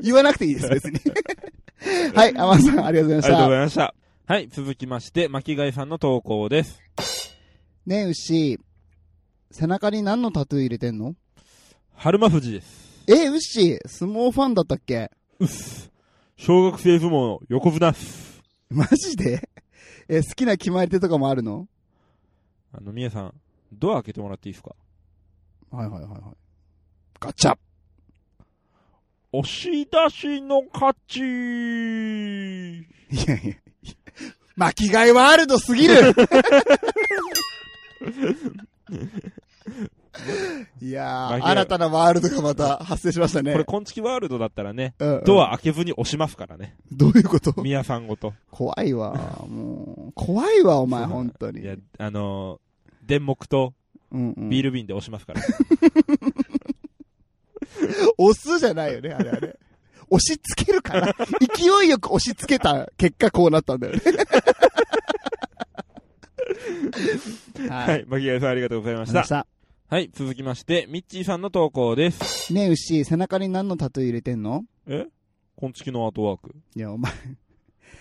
[0.02, 0.98] 言わなくていいです、別に。
[2.14, 3.50] はい、アマンさん、ありがとうございましありがとうごた。
[3.50, 3.94] ざいました。
[4.26, 6.80] はい、続きまして、巻貝さんの投稿です。
[7.86, 8.58] ねえ、牛、
[9.52, 11.14] 背中に何のタトゥー入れてんの？
[11.94, 12.85] 春馬富士です。
[13.08, 15.10] え、牛、相撲ファンだったっけ？
[15.38, 15.90] うっす。
[16.36, 18.42] 小学生相撲の横綱っす。
[18.70, 19.48] マジで？
[20.08, 21.68] え、好きな決まり手とかもあるの？
[22.72, 23.34] あの、みやさん、
[23.72, 24.74] ドア開けてもらっていいですか？
[25.70, 26.20] はいはいはいはい。
[27.20, 27.56] ガチャ
[29.32, 31.28] 押し出しの勝ちいや
[33.36, 33.54] いや。
[34.56, 35.94] 巻き貝ワールドすぎる
[40.86, 43.50] いやー、新たなワールドがまた発生しましたね。
[43.50, 46.76] これ、コンチキワールドだったらね、うんうんドア開けずに押しますからね。
[46.92, 47.60] どういうこと？
[47.60, 48.34] みやさんごと。
[48.52, 49.14] 怖いわ。
[49.48, 51.62] もう、怖いわ、お前、本当に。
[51.62, 53.74] いや、あのー、電木と
[54.12, 55.42] ビール瓶で押しますから。
[58.18, 59.58] 押すじゃないよね、あれあれ。
[60.08, 61.12] 押し付けるから。
[61.56, 64.00] 勢いよく押し付けた結果こうなったんだよね。
[67.68, 69.46] は はい、巻貝さんありがとうございました。
[69.88, 72.52] はい、続きまして、ミッチーさんの投稿です。
[72.52, 74.64] ねえ、牛、背中に何のタトゥー入れてんの？
[74.88, 75.06] え？
[75.54, 76.56] コンチキのアートワーク。
[76.74, 77.12] いや、お前、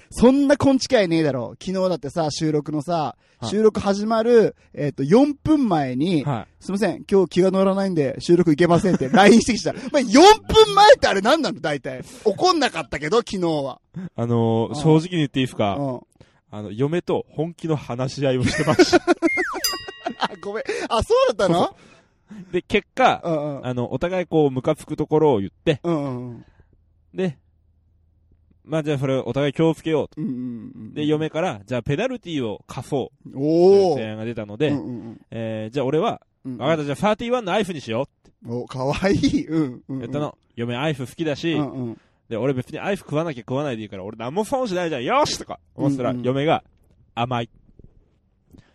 [0.10, 1.56] そんな根近いねえだろ。
[1.62, 9.72] 昨日だってさ、収録のさ、はい収録始まる、えっ、と、4分前に、はすいません、今日気が乗らないんで収録行けませんって LINE してきた。
[9.72, 11.60] お前、4分前ってあれ何なの？
[11.60, 12.02] 大体。
[12.24, 13.80] 怒んなかったけど、昨日は。
[13.96, 14.00] い。
[14.16, 15.76] あのーうん正直に言っていいですか？
[15.76, 16.02] うん。
[16.50, 19.06] あの、嫁と本気の話し合いをしてました。
[20.20, 20.64] あ、 ごめん。
[20.90, 21.76] あ、そうだったの？
[22.52, 23.66] で、結果、うんうん。
[23.66, 26.46] あの、お互いこう、ムカつくところを言って、うんうん
[27.14, 27.38] で、
[28.66, 30.20] まあじゃあそれお互い気をつけようと。
[30.20, 30.28] うん。
[30.28, 30.94] うんうんうん。
[30.94, 33.32] で、嫁から、じゃあペナルティを貸そう。
[33.32, 33.94] という。
[33.94, 36.58] 提案が出たので、うんうんえー、じゃあ俺は、うん。
[36.58, 38.08] わかった、じゃあ31のアイフにしよ
[38.48, 39.48] お、かわいい。
[39.48, 39.74] うん。
[39.76, 39.84] う。
[39.88, 40.00] うん。
[40.02, 40.38] やったの。
[40.56, 42.02] 嫁アイフ好きだし、うんうん。
[42.30, 46.64] で、俺別にアイフ食わなきゃ食わないでいいから、俺何も損しないじゃん、よしとか思ってたら、嫁が、
[47.14, 47.50] 甘い。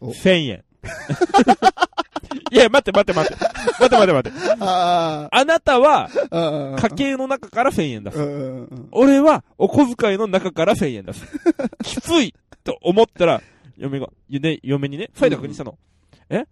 [0.01, 0.65] お1000円。
[2.53, 3.45] いや、待って待って待って。
[3.45, 4.39] 待って待って待って。
[4.61, 6.09] ああなたは。
[6.79, 8.19] 家計の中から1000円出す。
[8.93, 11.25] 俺は、お小遣いの中から1000円出す。
[11.85, 13.43] きついと思ったら、
[13.77, 15.79] 嫁が、ね、嫁にね、ファイダー確認したの。
[16.29, 16.45] え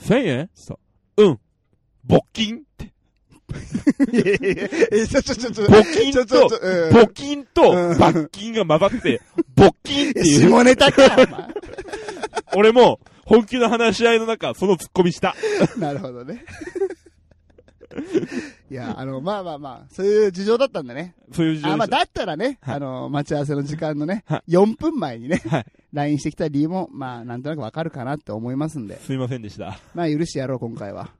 [0.00, 0.50] ?1000 円？
[0.54, 0.78] つった
[1.22, 1.38] うん。
[2.06, 2.92] 募金って。
[3.48, 3.54] 募
[5.92, 9.20] 金と募金とうん罰金が混ざって、
[9.56, 10.50] 募金っていう。
[10.50, 11.26] 下ネタか、お前。
[12.56, 15.34] 俺も、本気の話し合いの中、その突っ込みした。
[15.78, 16.44] なるほどね。
[18.70, 21.14] いや、あの、まあまあまあ、そういう事情だったんだね。
[21.32, 25.66] そういう事情あ、まあ、だったらね、はいあの、待ち合わせの時間のねは、4分前にね、はい。
[25.92, 29.78] LINE してきた理由も、まあ、なんとなくわかるかなって思いますんで、すいませんでした。
[29.94, 31.10] まあ、許してやろう、今回は。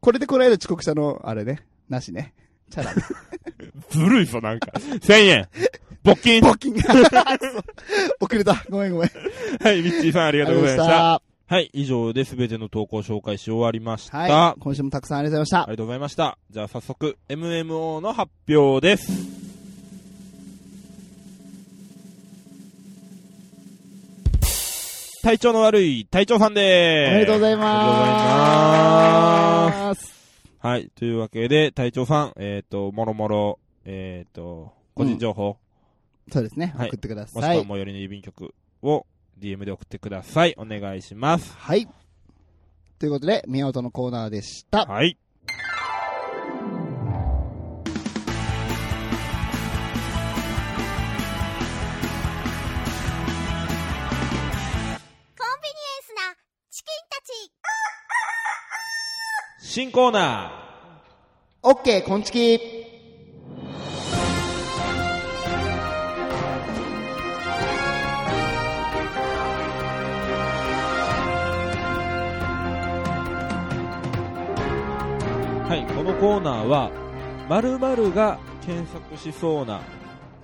[0.00, 1.64] これでこの間遅刻したの、あれね。
[1.88, 2.34] なしね。
[2.70, 3.02] チャラね。
[3.90, 4.72] ずるいぞ、なんか。
[4.74, 5.48] 1000円。
[6.06, 6.40] 募金。
[6.40, 6.74] 募金
[8.20, 8.64] 遅れた。
[8.70, 9.10] ごめんごめん。
[9.60, 11.14] はい、ミッチーさんありがとうございました。
[11.14, 14.18] あはい、以上で全ての投稿を紹介し終わりました。
[14.18, 14.60] はい。
[14.60, 16.38] 今週もたくさんありがとうございまありがとうございました。
[16.50, 19.12] じゃあ早速、MMO の発表です。
[25.22, 27.10] 体調の悪い隊長さんでした。
[27.10, 27.10] ーす。
[27.10, 27.66] おめでとうございま
[29.66, 30.06] ありがとうございます。
[30.06, 30.14] す。
[30.60, 35.58] はい、というわけで、隊長さん、えっ、と、もろもろ、えっ、と、個人情報、
[36.32, 36.74] そうですね。
[36.76, 37.46] はい送ってくだもしくさ。
[37.46, 39.06] はい最寄りの郵便局を
[39.38, 40.54] DM で送ってください。
[40.56, 41.54] お願いします。
[41.56, 41.86] はい。
[42.98, 44.86] ということで、宮本のコーナーでした。
[44.86, 45.16] はい。
[45.16, 45.20] コ
[55.44, 56.34] ンビニエンスな
[56.70, 57.50] チキンたち
[59.68, 60.50] 新コーナ
[61.62, 62.85] オッケー、こんちき。
[76.06, 76.92] のコーナーは、
[77.48, 79.80] 〇〇が検索しそうな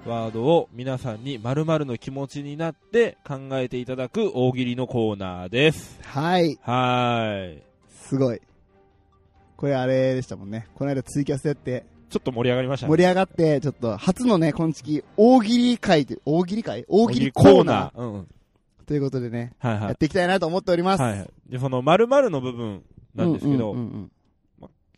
[0.05, 6.01] ワードを皆さんに〇〇の気持ちになって考えていただく大喜利のコーナーです。
[6.03, 6.59] はい。
[6.63, 7.63] はーい。
[7.95, 8.41] すごい。
[9.57, 10.67] これあれでしたもんね。
[10.75, 12.91] この間ツイキャスやって、ちょっと盛り上がりましたね。
[12.91, 16.85] 盛り上がって、ちょっと、初のね、こんちき、大喜利会という、大喜利会？
[16.89, 18.01] 大喜利コーナー。
[18.01, 18.29] うん。
[18.85, 19.95] ということでね、はいはいやっ。
[19.95, 21.03] ていきたいなと思っております。
[21.05, 21.31] はいはい。
[21.49, 22.83] で、その〇〇の部分
[23.15, 24.11] なんですけど、うんうんうんうん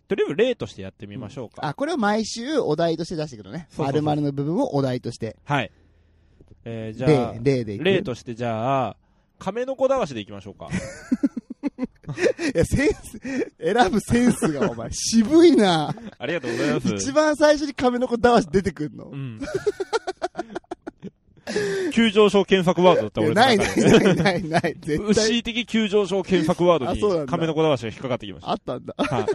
[0.08, 1.66] とりあえず例としてやってみましょうか。
[1.66, 3.66] あ、これを毎週お題として出していくのね。
[3.70, 5.36] そうそうそう〇〇の部分をお題として。
[5.44, 5.70] はい。
[6.64, 7.78] えー、じゃあ例、、例で。
[7.78, 8.96] 例としてじゃあ、
[9.38, 10.68] 亀の子だわしでいきましょうか。
[12.54, 13.18] いや、センス、
[13.58, 15.94] 選ぶセンスが お前、渋いな。
[16.18, 16.94] ありがとうございます。
[16.94, 19.16] 一番最初に亀の子だわし出てくんのう。
[19.16, 19.40] ん。
[21.92, 23.58] 急上昇検索ワードだった俺のない。
[23.58, 24.76] ないないないない。
[24.80, 25.24] 絶対。
[25.30, 28.94] 牛的急上昇検索ワードに亀の子だわしが引っかかってきましあったんだ。
[28.94, 29.04] た。
[29.04, 29.26] はい。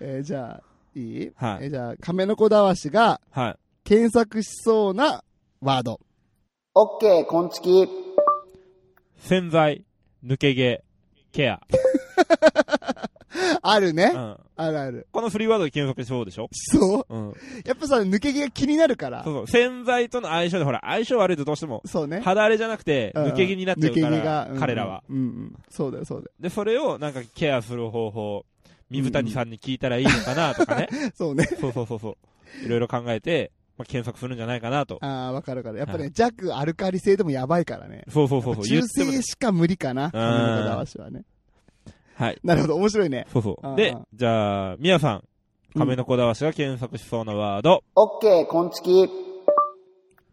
[0.00, 0.62] えーじゃあ、
[0.94, 1.32] いい？
[1.36, 3.56] はいえーじゃあ、亀の子だわしがはい。
[3.84, 5.24] 検索しそうな
[5.60, 6.00] ワード。
[6.74, 7.88] オッケー、こんちき。
[9.18, 9.84] 洗剤、
[10.24, 10.82] 抜け毛、
[11.32, 11.60] ケア。
[13.64, 14.18] あるねう。
[14.18, 14.36] ん。
[14.56, 15.06] あるある。
[15.12, 16.48] このフリーワードで検索しそうでしょ？
[16.52, 17.32] そううん。
[17.64, 19.34] やっぱさ、抜け毛が気になるからそう。
[19.34, 19.46] そう。
[19.46, 22.20] 洗剤との相性でほら、相性悪いとどうしても、そうね。
[22.20, 25.02] 肌荒れじゃなくて、抜け毛になっちゃうか抜け毛がら、うん彼らは。
[25.08, 25.56] うんうん。
[25.70, 26.30] そうだよ、そうだよ。
[26.40, 28.44] で、それをなんかケアする方法、
[28.92, 30.88] 水谷さんに聞いたらいいのかなとかね。
[31.16, 31.44] そうね。
[31.44, 32.10] そうそうそうそ
[32.62, 32.66] う。
[32.66, 34.98] いろいろ考えて、まあ、検索するんじゃないかなと。
[35.00, 35.78] ああ、わかるわかる。
[35.78, 38.04] やっぱはね、弱アルカリ性でもやばいからね。
[38.08, 38.64] そうそうそうそう。
[38.64, 40.10] 中性しか無理かな。
[40.10, 41.24] 亀の子だわしはね。
[42.14, 42.38] はい。
[42.44, 43.26] なるほど、面白いね。
[43.32, 43.68] そうそう。
[43.68, 45.24] うんでうん、じゃあ、みやさん、
[45.76, 47.82] 亀のこだわしが検索しそうなワード。
[47.94, 49.08] オッケー、こんちき。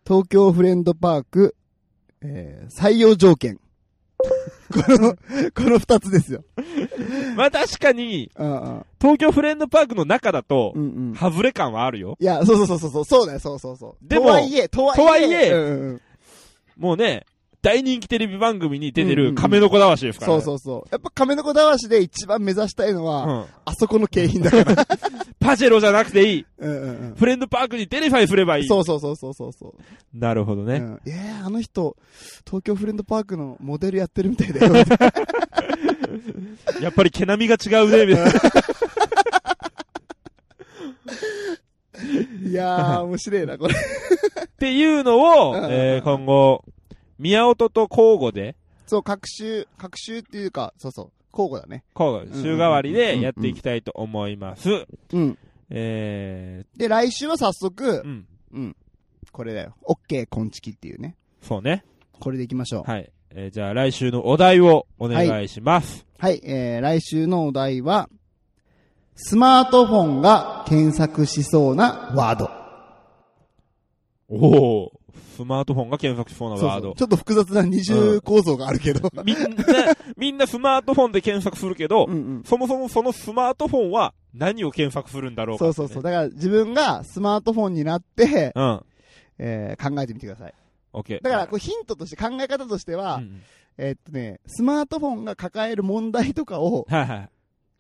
[0.06, 1.56] 東京フレンドパーク、
[2.22, 3.60] えー、採用条件。
[4.72, 6.44] この、この二つですよ。
[7.36, 8.32] まあ確かに。
[9.00, 11.16] 東京フレンドパークの中だとう、んうん。
[11.16, 12.18] 外れ感はあるよ。
[12.20, 14.08] いや、そうそうそうそう、そうだよ、そうそうそう。
[14.08, 16.00] でもとはいえ、とはいえ、
[16.78, 17.26] もうね、
[17.62, 20.46] 大人気テレビ番組に出てる亀のこだわしですから、そうね。
[20.46, 20.90] そうそう。
[20.92, 23.46] やっぱ亀の子だわしで一番目指したいのは、うん。
[23.66, 24.88] あそこの景品だから。
[25.40, 26.46] パジェロじゃなくていい。
[26.58, 27.16] うんうんうん。
[27.16, 28.68] フレンドパークに出れさえすればいい。
[28.68, 29.82] そうそうそうそうそうそう。
[30.18, 30.76] なるほどね。
[30.76, 31.98] うん、えー、あの人、
[32.46, 34.74] 東京フレンドパークのモデルやってるみたいだよ。
[36.82, 38.32] やっぱり毛並みが違うね、みたいな。
[42.50, 43.76] いやー、面白いな、これ。
[43.76, 43.78] っ
[44.58, 46.64] ていうのを、うんえー、今後、
[47.20, 48.56] 宮音と交互で、
[48.88, 51.84] そう、各週、各週っていうか、そうそう、交互だね。
[51.96, 54.70] 交互、週替わりでやっていきたいと思います。
[55.14, 55.38] うん。
[55.70, 58.28] えで、来週は早速ー、う、ん。
[58.54, 58.76] うん。
[59.32, 59.76] これだよ。
[59.84, 61.16] オッケー、こんちきっていうね。
[61.42, 61.84] そうね。
[62.20, 62.90] これでいきましょう。
[62.90, 63.12] はい。
[63.32, 66.06] えー、じゃあ来週のお題をお願いします。
[66.18, 68.10] はい、えー、来週のお題は、
[69.16, 72.50] スマートフォンが検索しそうなワード。
[74.30, 74.99] おお
[75.36, 76.96] スマートフォンが検索しそうなワードそうそう。
[76.96, 79.10] ちょっと複雑な二重構造があるけど。
[79.24, 79.48] みんな、
[80.18, 82.44] みんなスマートフォンで検索するけど、うんうん。
[82.46, 86.04] そもそもそのスマートフォンは何を検索するんだろうか、そうそうそう。。
[86.04, 88.84] だから自分がスマートフォンになって、うん。
[89.38, 90.54] えー、考えてみてください。
[90.94, 91.22] オッケー。
[91.22, 93.42] だから、これヒントとして、考え方としては、うん
[93.82, 97.30] えーっとね、スマートフォンが抱える問題とかを、はいはい。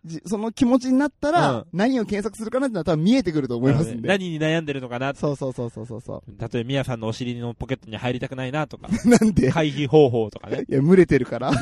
[0.05, 4.07] じその気持ちになったら、うん何を検索するかなってのは多分見えてくると思いますんで。
[4.07, 5.13] 何に悩んでるのかな？
[5.13, 8.91] そうそうそうそうそうそ例えば、ミヤさんのお尻のポケットに入りたくないなとか、う。
[9.09, 9.51] なんで？
[9.51, 10.65] 回避方法とかね。
[10.67, 11.51] いや、群れてるから。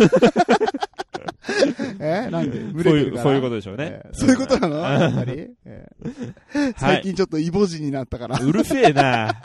[2.00, 2.26] え？
[2.28, 2.60] えなんで？
[2.60, 4.10] 群そういう、れてるからそういうことでしょうねえ。
[4.14, 4.78] ーそういうことなの？
[4.78, 8.38] やっぱり、えーはい最近ちょっとイボジになったから。
[8.40, 9.42] うるせえな。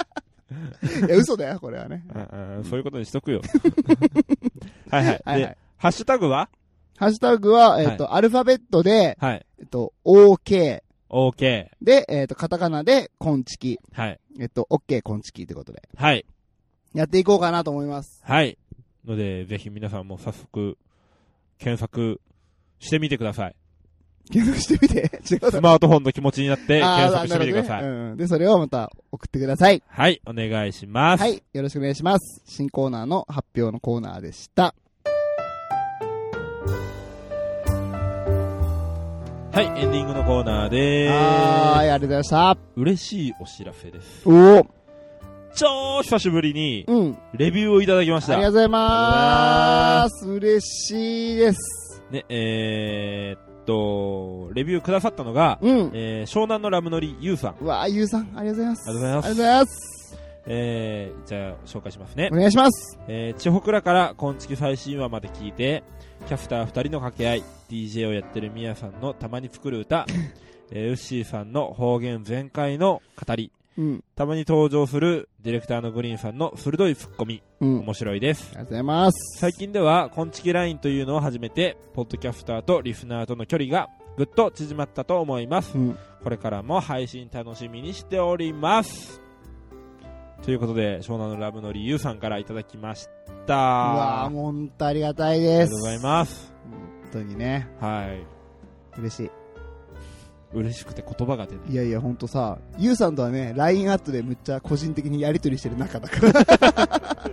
[1.07, 2.05] いや、嘘だよ、これはね。
[2.68, 3.40] そういうことにしとくよ。
[4.90, 5.22] はいはい。
[5.24, 6.49] はいはいで、ハッシュタグは？
[7.03, 9.46] ハッシュタグは、えっ、と、アルファベットで、はい。
[9.59, 10.82] えっと、OK。
[11.11, 11.66] OK。
[11.82, 13.80] で、えっ、と、カタカナで、コンチキ。
[13.92, 14.20] はい。
[14.38, 15.82] えっと、OK コンチキってことで。
[15.96, 16.24] はい。
[16.94, 18.22] やっていこうかなと思います。
[18.22, 18.57] はい。
[19.05, 20.78] ので、ぜひ皆さんも早速、
[21.59, 22.20] 検索
[22.78, 23.57] してみてください。
[24.30, 25.11] 検索してみて。
[25.28, 27.82] 違うスマートフォンの気持ちになって検索してみてください。
[27.82, 28.16] なるほどねうん。
[28.16, 29.82] で、それをまた送ってください。
[29.88, 31.20] はい、お願いします。
[31.20, 31.42] はい。
[31.53, 32.44] よろしくお願いします。
[32.46, 34.76] 新コーナーの発表のコーナーでした。
[39.53, 42.55] はい、エンディングのコーナーではーい、ありがとうございました。
[42.55, 42.80] す。
[42.80, 44.26] 嬉しいお知らせです。
[44.26, 44.66] おー。
[45.55, 47.18] 超久しぶりに、うん。
[47.34, 48.32] レビューをいただきました。
[48.32, 50.26] ありがとうございます。
[50.26, 52.03] 嬉しいです。
[52.11, 55.90] ね、えー、っと、レビューくださったのが、うん。
[55.92, 57.57] えー、湘南のラムノリゆうさん。
[57.61, 58.88] うわー、ゆうさん、ありがとうございます。
[58.88, 60.18] ありがとうございますありがとうございます。
[60.46, 62.36] えー、じゃあ、紹介しますねお。
[62.36, 62.98] 願いします。
[63.07, 65.84] えー、千穂倉から今月最新話まで聞いて、
[66.22, 70.06] キャスター二人の掛け合い、DJ をやってるミヤさんのたまに作る歌、
[70.70, 74.04] えー、ウッシーさんの方言全開の語り、うん。
[74.14, 77.78] たまに登場するディレクターのグリーンさんの鋭いツッコミ、うん。
[77.78, 78.50] あ面白いです。
[78.50, 79.40] りがとうございます。
[79.40, 85.76] 最近では、コンチキラインというのを始めて、ポッドキャスターとリスナーとの距離がぐっと縮まったと思います。
[85.76, 85.98] うん。
[86.22, 89.21] これからも配信楽しみにしております。
[90.45, 93.09] ということで、湘南のラブの理由さんからいただきまし
[93.47, 93.55] た。
[93.55, 95.70] うわー、もうほんとありがたいありです。
[95.70, 96.53] がとうございます。
[97.03, 98.07] 本当にね、は
[98.97, 99.01] い。
[99.01, 99.30] 嬉し
[100.53, 101.70] 嬉しくて言葉が出ない。
[101.70, 101.72] い。
[101.72, 107.03] いやいや、ほんとさ、ゆうさんとはね、LINE アットでむっちゃ個人的にやりとりしてる仲だから。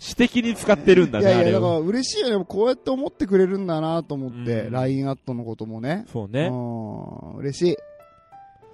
[0.00, 1.78] 私的に使ってるんだね、いやいや、だから。
[1.78, 2.44] 嬉しいよね。
[2.48, 6.06] こうやって思ってくれるんだなと思って、うん LINE アットのこともね。
[6.10, 6.48] そうね。
[6.50, 7.70] うん、嬉しい。
[7.72, 7.76] い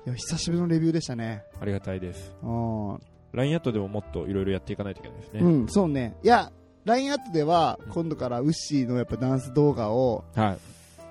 [0.07, 1.43] や、久しぶりのレビューでしたね。
[1.61, 2.33] ありがたいです。
[2.43, 2.99] うん。
[3.33, 5.41] LINE アットでももっといろいろやっていかないといけないですね。
[5.41, 6.17] うん、そうね。
[6.23, 6.53] いや、
[6.85, 10.59] LINE アットではうん、今度からウッシーのやっぱダンス動画をはい。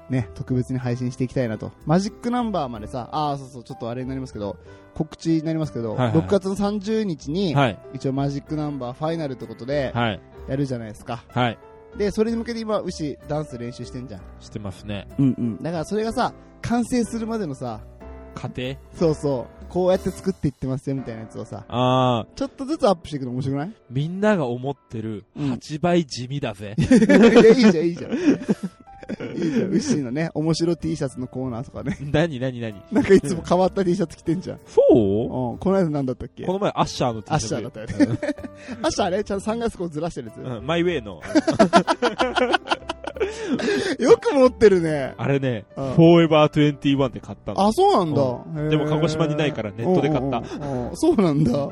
[0.10, 1.72] ね、特別に配信していきたいなと。
[1.86, 4.58] マジックナンバーまでさ、ああ、そうそう、ちょっとあれになりますけど、
[4.96, 7.80] 告知になりますけど、はいはい6月の30日に、はい。
[7.94, 10.20] 一応マジックナンバーファイナルってことで、はい。
[10.48, 11.24] やるじゃないですか。
[11.28, 11.60] はい。
[11.98, 14.22] で、それに向けて今、ウッシーダンス練習してんじゃん。
[14.40, 15.08] してますね。
[15.20, 15.64] うんうん。
[15.64, 17.82] だからそれがさ、完成するまでのさ、
[18.36, 23.72] 家庭そうそう、こうやって作っていってますよみたいなやつをさ、あー、ちょっとずつアップしていくの面白くない？
[23.92, 26.76] みんなが思ってるうん8倍地味だぜ。
[26.78, 26.88] いや、
[27.54, 28.14] いいじゃん、いいじゃん。
[28.14, 31.98] いいじゃん、ウッシーのね、面白 T シャツのコーナーとかね。
[32.12, 32.76] 何何何？
[32.92, 34.60] なんかいつも変わった T シャツ着てんじゃん。
[34.68, 34.96] そう？
[35.54, 36.46] うん、この間なんだったっけ？
[36.46, 37.56] この前アッシャーの T シャツ。
[37.56, 38.20] アッシャーだったよね。
[38.84, 40.38] アッシャーね、ちゃんとサングラスこうずらしてるやつ。
[40.38, 41.22] うんマイウェイの。
[44.00, 45.14] よく持ってるね。
[45.18, 47.68] あれね、うんフォーエバー21で買ったの。
[47.68, 48.70] あ、そうなんだ。
[48.70, 50.44] でも鹿児島にないからネットで買った
[50.96, 51.70] そうなんだ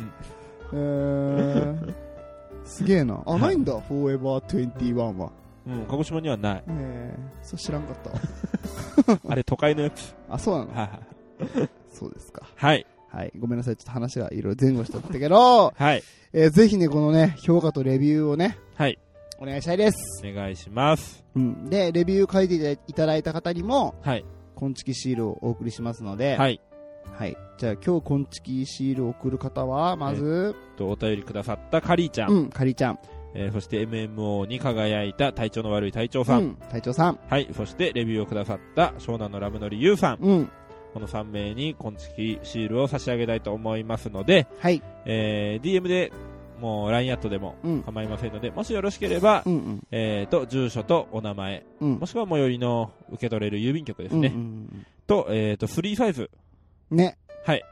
[0.74, 1.94] うん。
[2.66, 3.22] すげえな。
[3.26, 5.32] あ、はいないんだ、フォーエバー21は。
[5.68, 6.64] うん、鹿児島にはない。
[6.68, 8.10] えー、そう知らんかった
[9.12, 9.20] わ。
[9.30, 10.16] あれ都会のやつ。
[10.30, 10.72] あ、そうなの？
[10.72, 11.70] はいはい。
[11.92, 12.48] そうですか。
[12.56, 12.86] はい。
[13.10, 13.34] はい。
[13.40, 13.76] ごめんなさい。
[13.76, 16.04] ちょっと話がいろいろ前後しちゃったけど、はい。
[16.34, 19.00] えーぜひね、このね、評価とレビューをね、はい。
[19.40, 19.98] お願いしたいです。
[20.26, 21.24] お願いします。
[21.36, 21.70] うん。
[21.70, 24.26] で、レビュー書いていただいた方にも、はい。
[24.56, 26.60] コンチキシールをお送りしますので、はい。
[27.14, 27.38] はい。
[27.58, 32.32] じゃあ今日コンチキシールを送る方は、まず、とお便りくださったカリーちゃん。
[32.32, 33.00] うん、かりちゃん。
[33.34, 36.40] えーそして MMO に輝いた体調の悪い隊長さん。
[36.40, 37.20] うん、隊長さん。
[37.28, 37.48] はい。
[37.56, 40.18] そしてレビューをくださった湘南のラムノリユウさん。
[40.20, 40.52] うん。
[40.94, 44.82] この3名にコンチキシールを差し上げたいと思いますので、はい。
[45.06, 46.12] えー DM で
[46.60, 47.84] もう LINE アットでもうん。
[47.84, 49.44] 構いませんので、もしよろしければ。
[49.92, 52.06] えーと、住所とお名前、うんも。
[52.06, 54.34] しくは最寄りの受け取れる郵便局ですね。
[55.06, 56.30] と、えーと、フリーサイズ。
[56.92, 56.98] うん。
[56.98, 57.18] ね。
[57.46, 57.64] はい。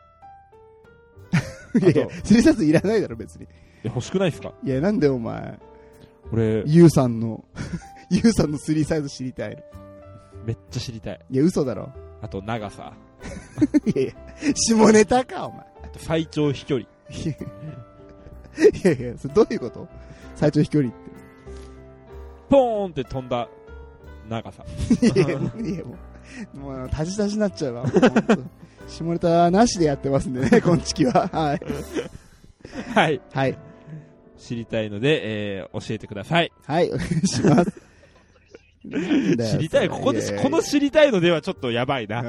[1.81, 3.45] いやいやスリーサイズいらないだろ、別に。
[3.83, 4.53] え欲しくないですか？
[4.63, 5.59] いや、なんでお前、
[6.29, 7.43] これ、ユウさんの、
[8.09, 9.63] ユウさんのスリーサイズ知りたい。
[10.45, 11.19] めっちゃ知りたい。
[11.31, 11.91] いや、嘘だろ。
[12.21, 12.93] あと、長さ。
[13.85, 14.13] いやいや、
[14.55, 15.59] 下ネタか、お前。
[15.83, 16.87] あと、最長飛距離。
[18.83, 19.87] いやいや、それどういうこと？
[20.35, 20.95] 最長飛距離っ
[22.49, 23.47] ポーンって飛んだ
[24.29, 24.63] 長さ。
[24.99, 25.05] て。
[25.07, 25.97] いやいや、もう、も
[26.53, 27.85] う、もう、足し足しになっちゃうわ。
[28.87, 31.27] 下ネタなしでやってますんでね、こんちきは。
[31.27, 31.61] はい。
[32.93, 33.21] はい。
[33.33, 33.57] はい。
[34.37, 35.21] 知りたいので、
[35.59, 36.51] えー教えてください。
[36.65, 37.84] はい、お願いします。
[38.89, 39.89] 知りたい。
[39.89, 42.21] ここで、ややこの知りたいのではちょっとやばいな。
[42.21, 42.25] う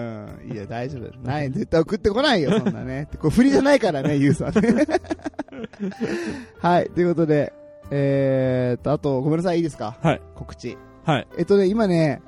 [0.49, 0.53] ん。
[0.53, 1.19] いや、大丈夫。
[1.27, 3.09] ない、絶対送ってこないよ、そんなね。
[3.19, 4.85] これ振りじゃないからね、 ユウさんね。
[6.61, 7.53] はい、ということで、
[7.91, 9.97] えーっと、あと、ごめんなさい、いいですか？
[10.03, 10.21] はい。
[10.35, 10.77] 告知。
[11.05, 11.27] はい。
[11.39, 12.21] えっとね、今ね、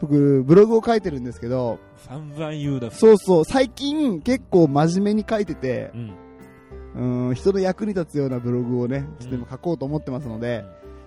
[0.00, 7.28] 僕、ブログを書いてるんですけど、散々言うだそうそう、最近結構真面目に書いててう、ん。
[7.28, 10.64] うん、人の役に立つようなブログをね、ちょっと今書こうと思ってますので、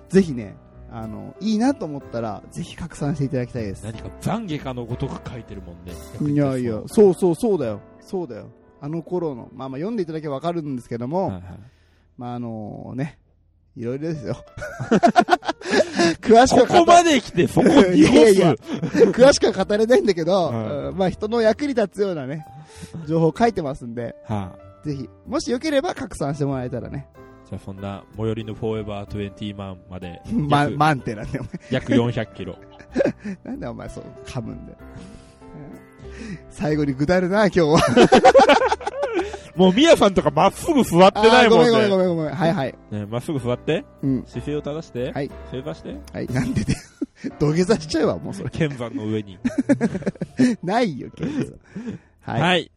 [0.10, 0.56] ぜひね、
[0.96, 3.84] あの、いいなと思ったら、ぜひ拡散していただきたいです。
[3.84, 5.94] 何か懺悔かのごとく書いてるもんね。
[6.32, 7.82] いやいや、そうそうそうだよ。
[8.00, 8.52] そうだよ。
[8.80, 11.44] あの頃の、まあまあ読んでいただけばわかるんですけども、はいはい
[12.18, 13.18] まああのね、
[13.76, 14.36] いろいろですよ。
[16.22, 18.54] 詳しくここまで来てそこにいやいや。
[18.54, 20.56] 詳しくは語れないんだけど、はい
[20.90, 22.46] うんまあ人の役に立つようなね、
[23.08, 27.08] 情報を書いてますんで、はあ、ぜひ、もしよければ拡散してもらえたらね、
[27.54, 32.56] じゃあそんな、最寄りのフォーエバー20万まで ま、約、満点なんだよ、約400キロ。
[32.58, 33.38] お前。
[33.46, 34.78] なんでお前そう噛むんだよ。
[34.82, 37.80] うん最後にぐだるな、今日は。
[39.56, 41.98] もうミヤさんとかまっすぐ座ってないもんあーごめんごめんごね。
[41.98, 42.34] めんごめん。
[42.34, 42.76] はいはい。
[42.92, 44.24] ねまっすぐ座って、うん。
[44.26, 46.28] 姿勢を正して、はい正座して、はい。
[46.28, 46.76] なんでで、
[47.40, 48.50] 土下座しちゃうわ、もうそれ。
[48.50, 49.38] 鍵盤の上に。
[50.64, 51.54] ないよ、今日は。
[52.22, 52.42] はい。
[52.42, 52.72] はい。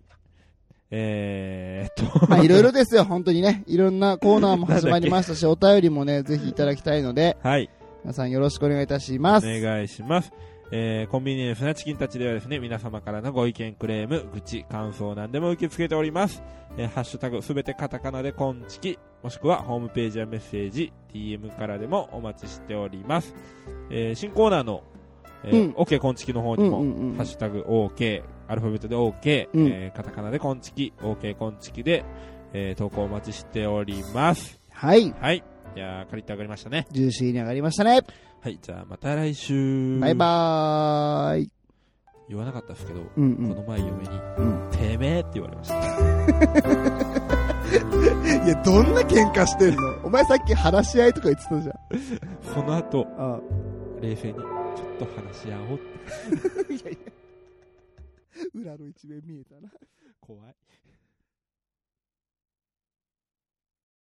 [0.91, 3.65] えーっと、まあ、いろいろですよ、本当にね。
[3.67, 7.69] いろんなコーナーも始まりましたし、お便りもね、ぜひいただきたいので、はい。
[8.05, 9.47] 皆さんよろしくお願いいたします。
[9.47, 10.33] お願いします。
[10.73, 16.43] えー、コンビニエンスなチキンたちではですね、皆様からのご意見、クレーム、愚痴、感想なんでも受け付けております。
[16.77, 23.35] えー、ハッシュタグすべてカタカナでコンチキ、もしくはホームページやメッセージ、DM からでもお待ちしております。
[23.91, 24.83] えー、新コーナーの、
[25.45, 32.05] えーうん OK コンチキの方うんにも、うんうんハッシュタグ OK、アルファベットで OK、うんえーカタカナでコンチキ、OK コンチキで、
[32.53, 34.59] えー、投稿お待ちしております。
[34.71, 35.13] はい。
[35.21, 35.43] はい。
[35.75, 36.87] じゃあ、借りて上がりましたね。
[36.91, 38.01] ジューシーに上がりましたね。
[38.41, 38.59] はい。
[38.63, 39.99] じゃあ、また来週。
[40.01, 41.51] バイバーイ。
[42.29, 43.49] 言わなかったですけど、うんうん。
[43.55, 43.99] この前嫁に、
[44.39, 45.77] うんてめえって言われました。
[48.45, 49.83] いや、どんな喧嘩してんの？
[50.05, 51.75] お前さっき話し合いとか言ってたじゃん。
[52.55, 53.41] その後、あ
[54.01, 54.45] 冷静に、ちょっ
[54.99, 55.79] と話し合おうっ
[56.67, 57.13] ていやいや。
[58.55, 59.71] 裏の一面見えたな。
[60.21, 60.57] 怖い。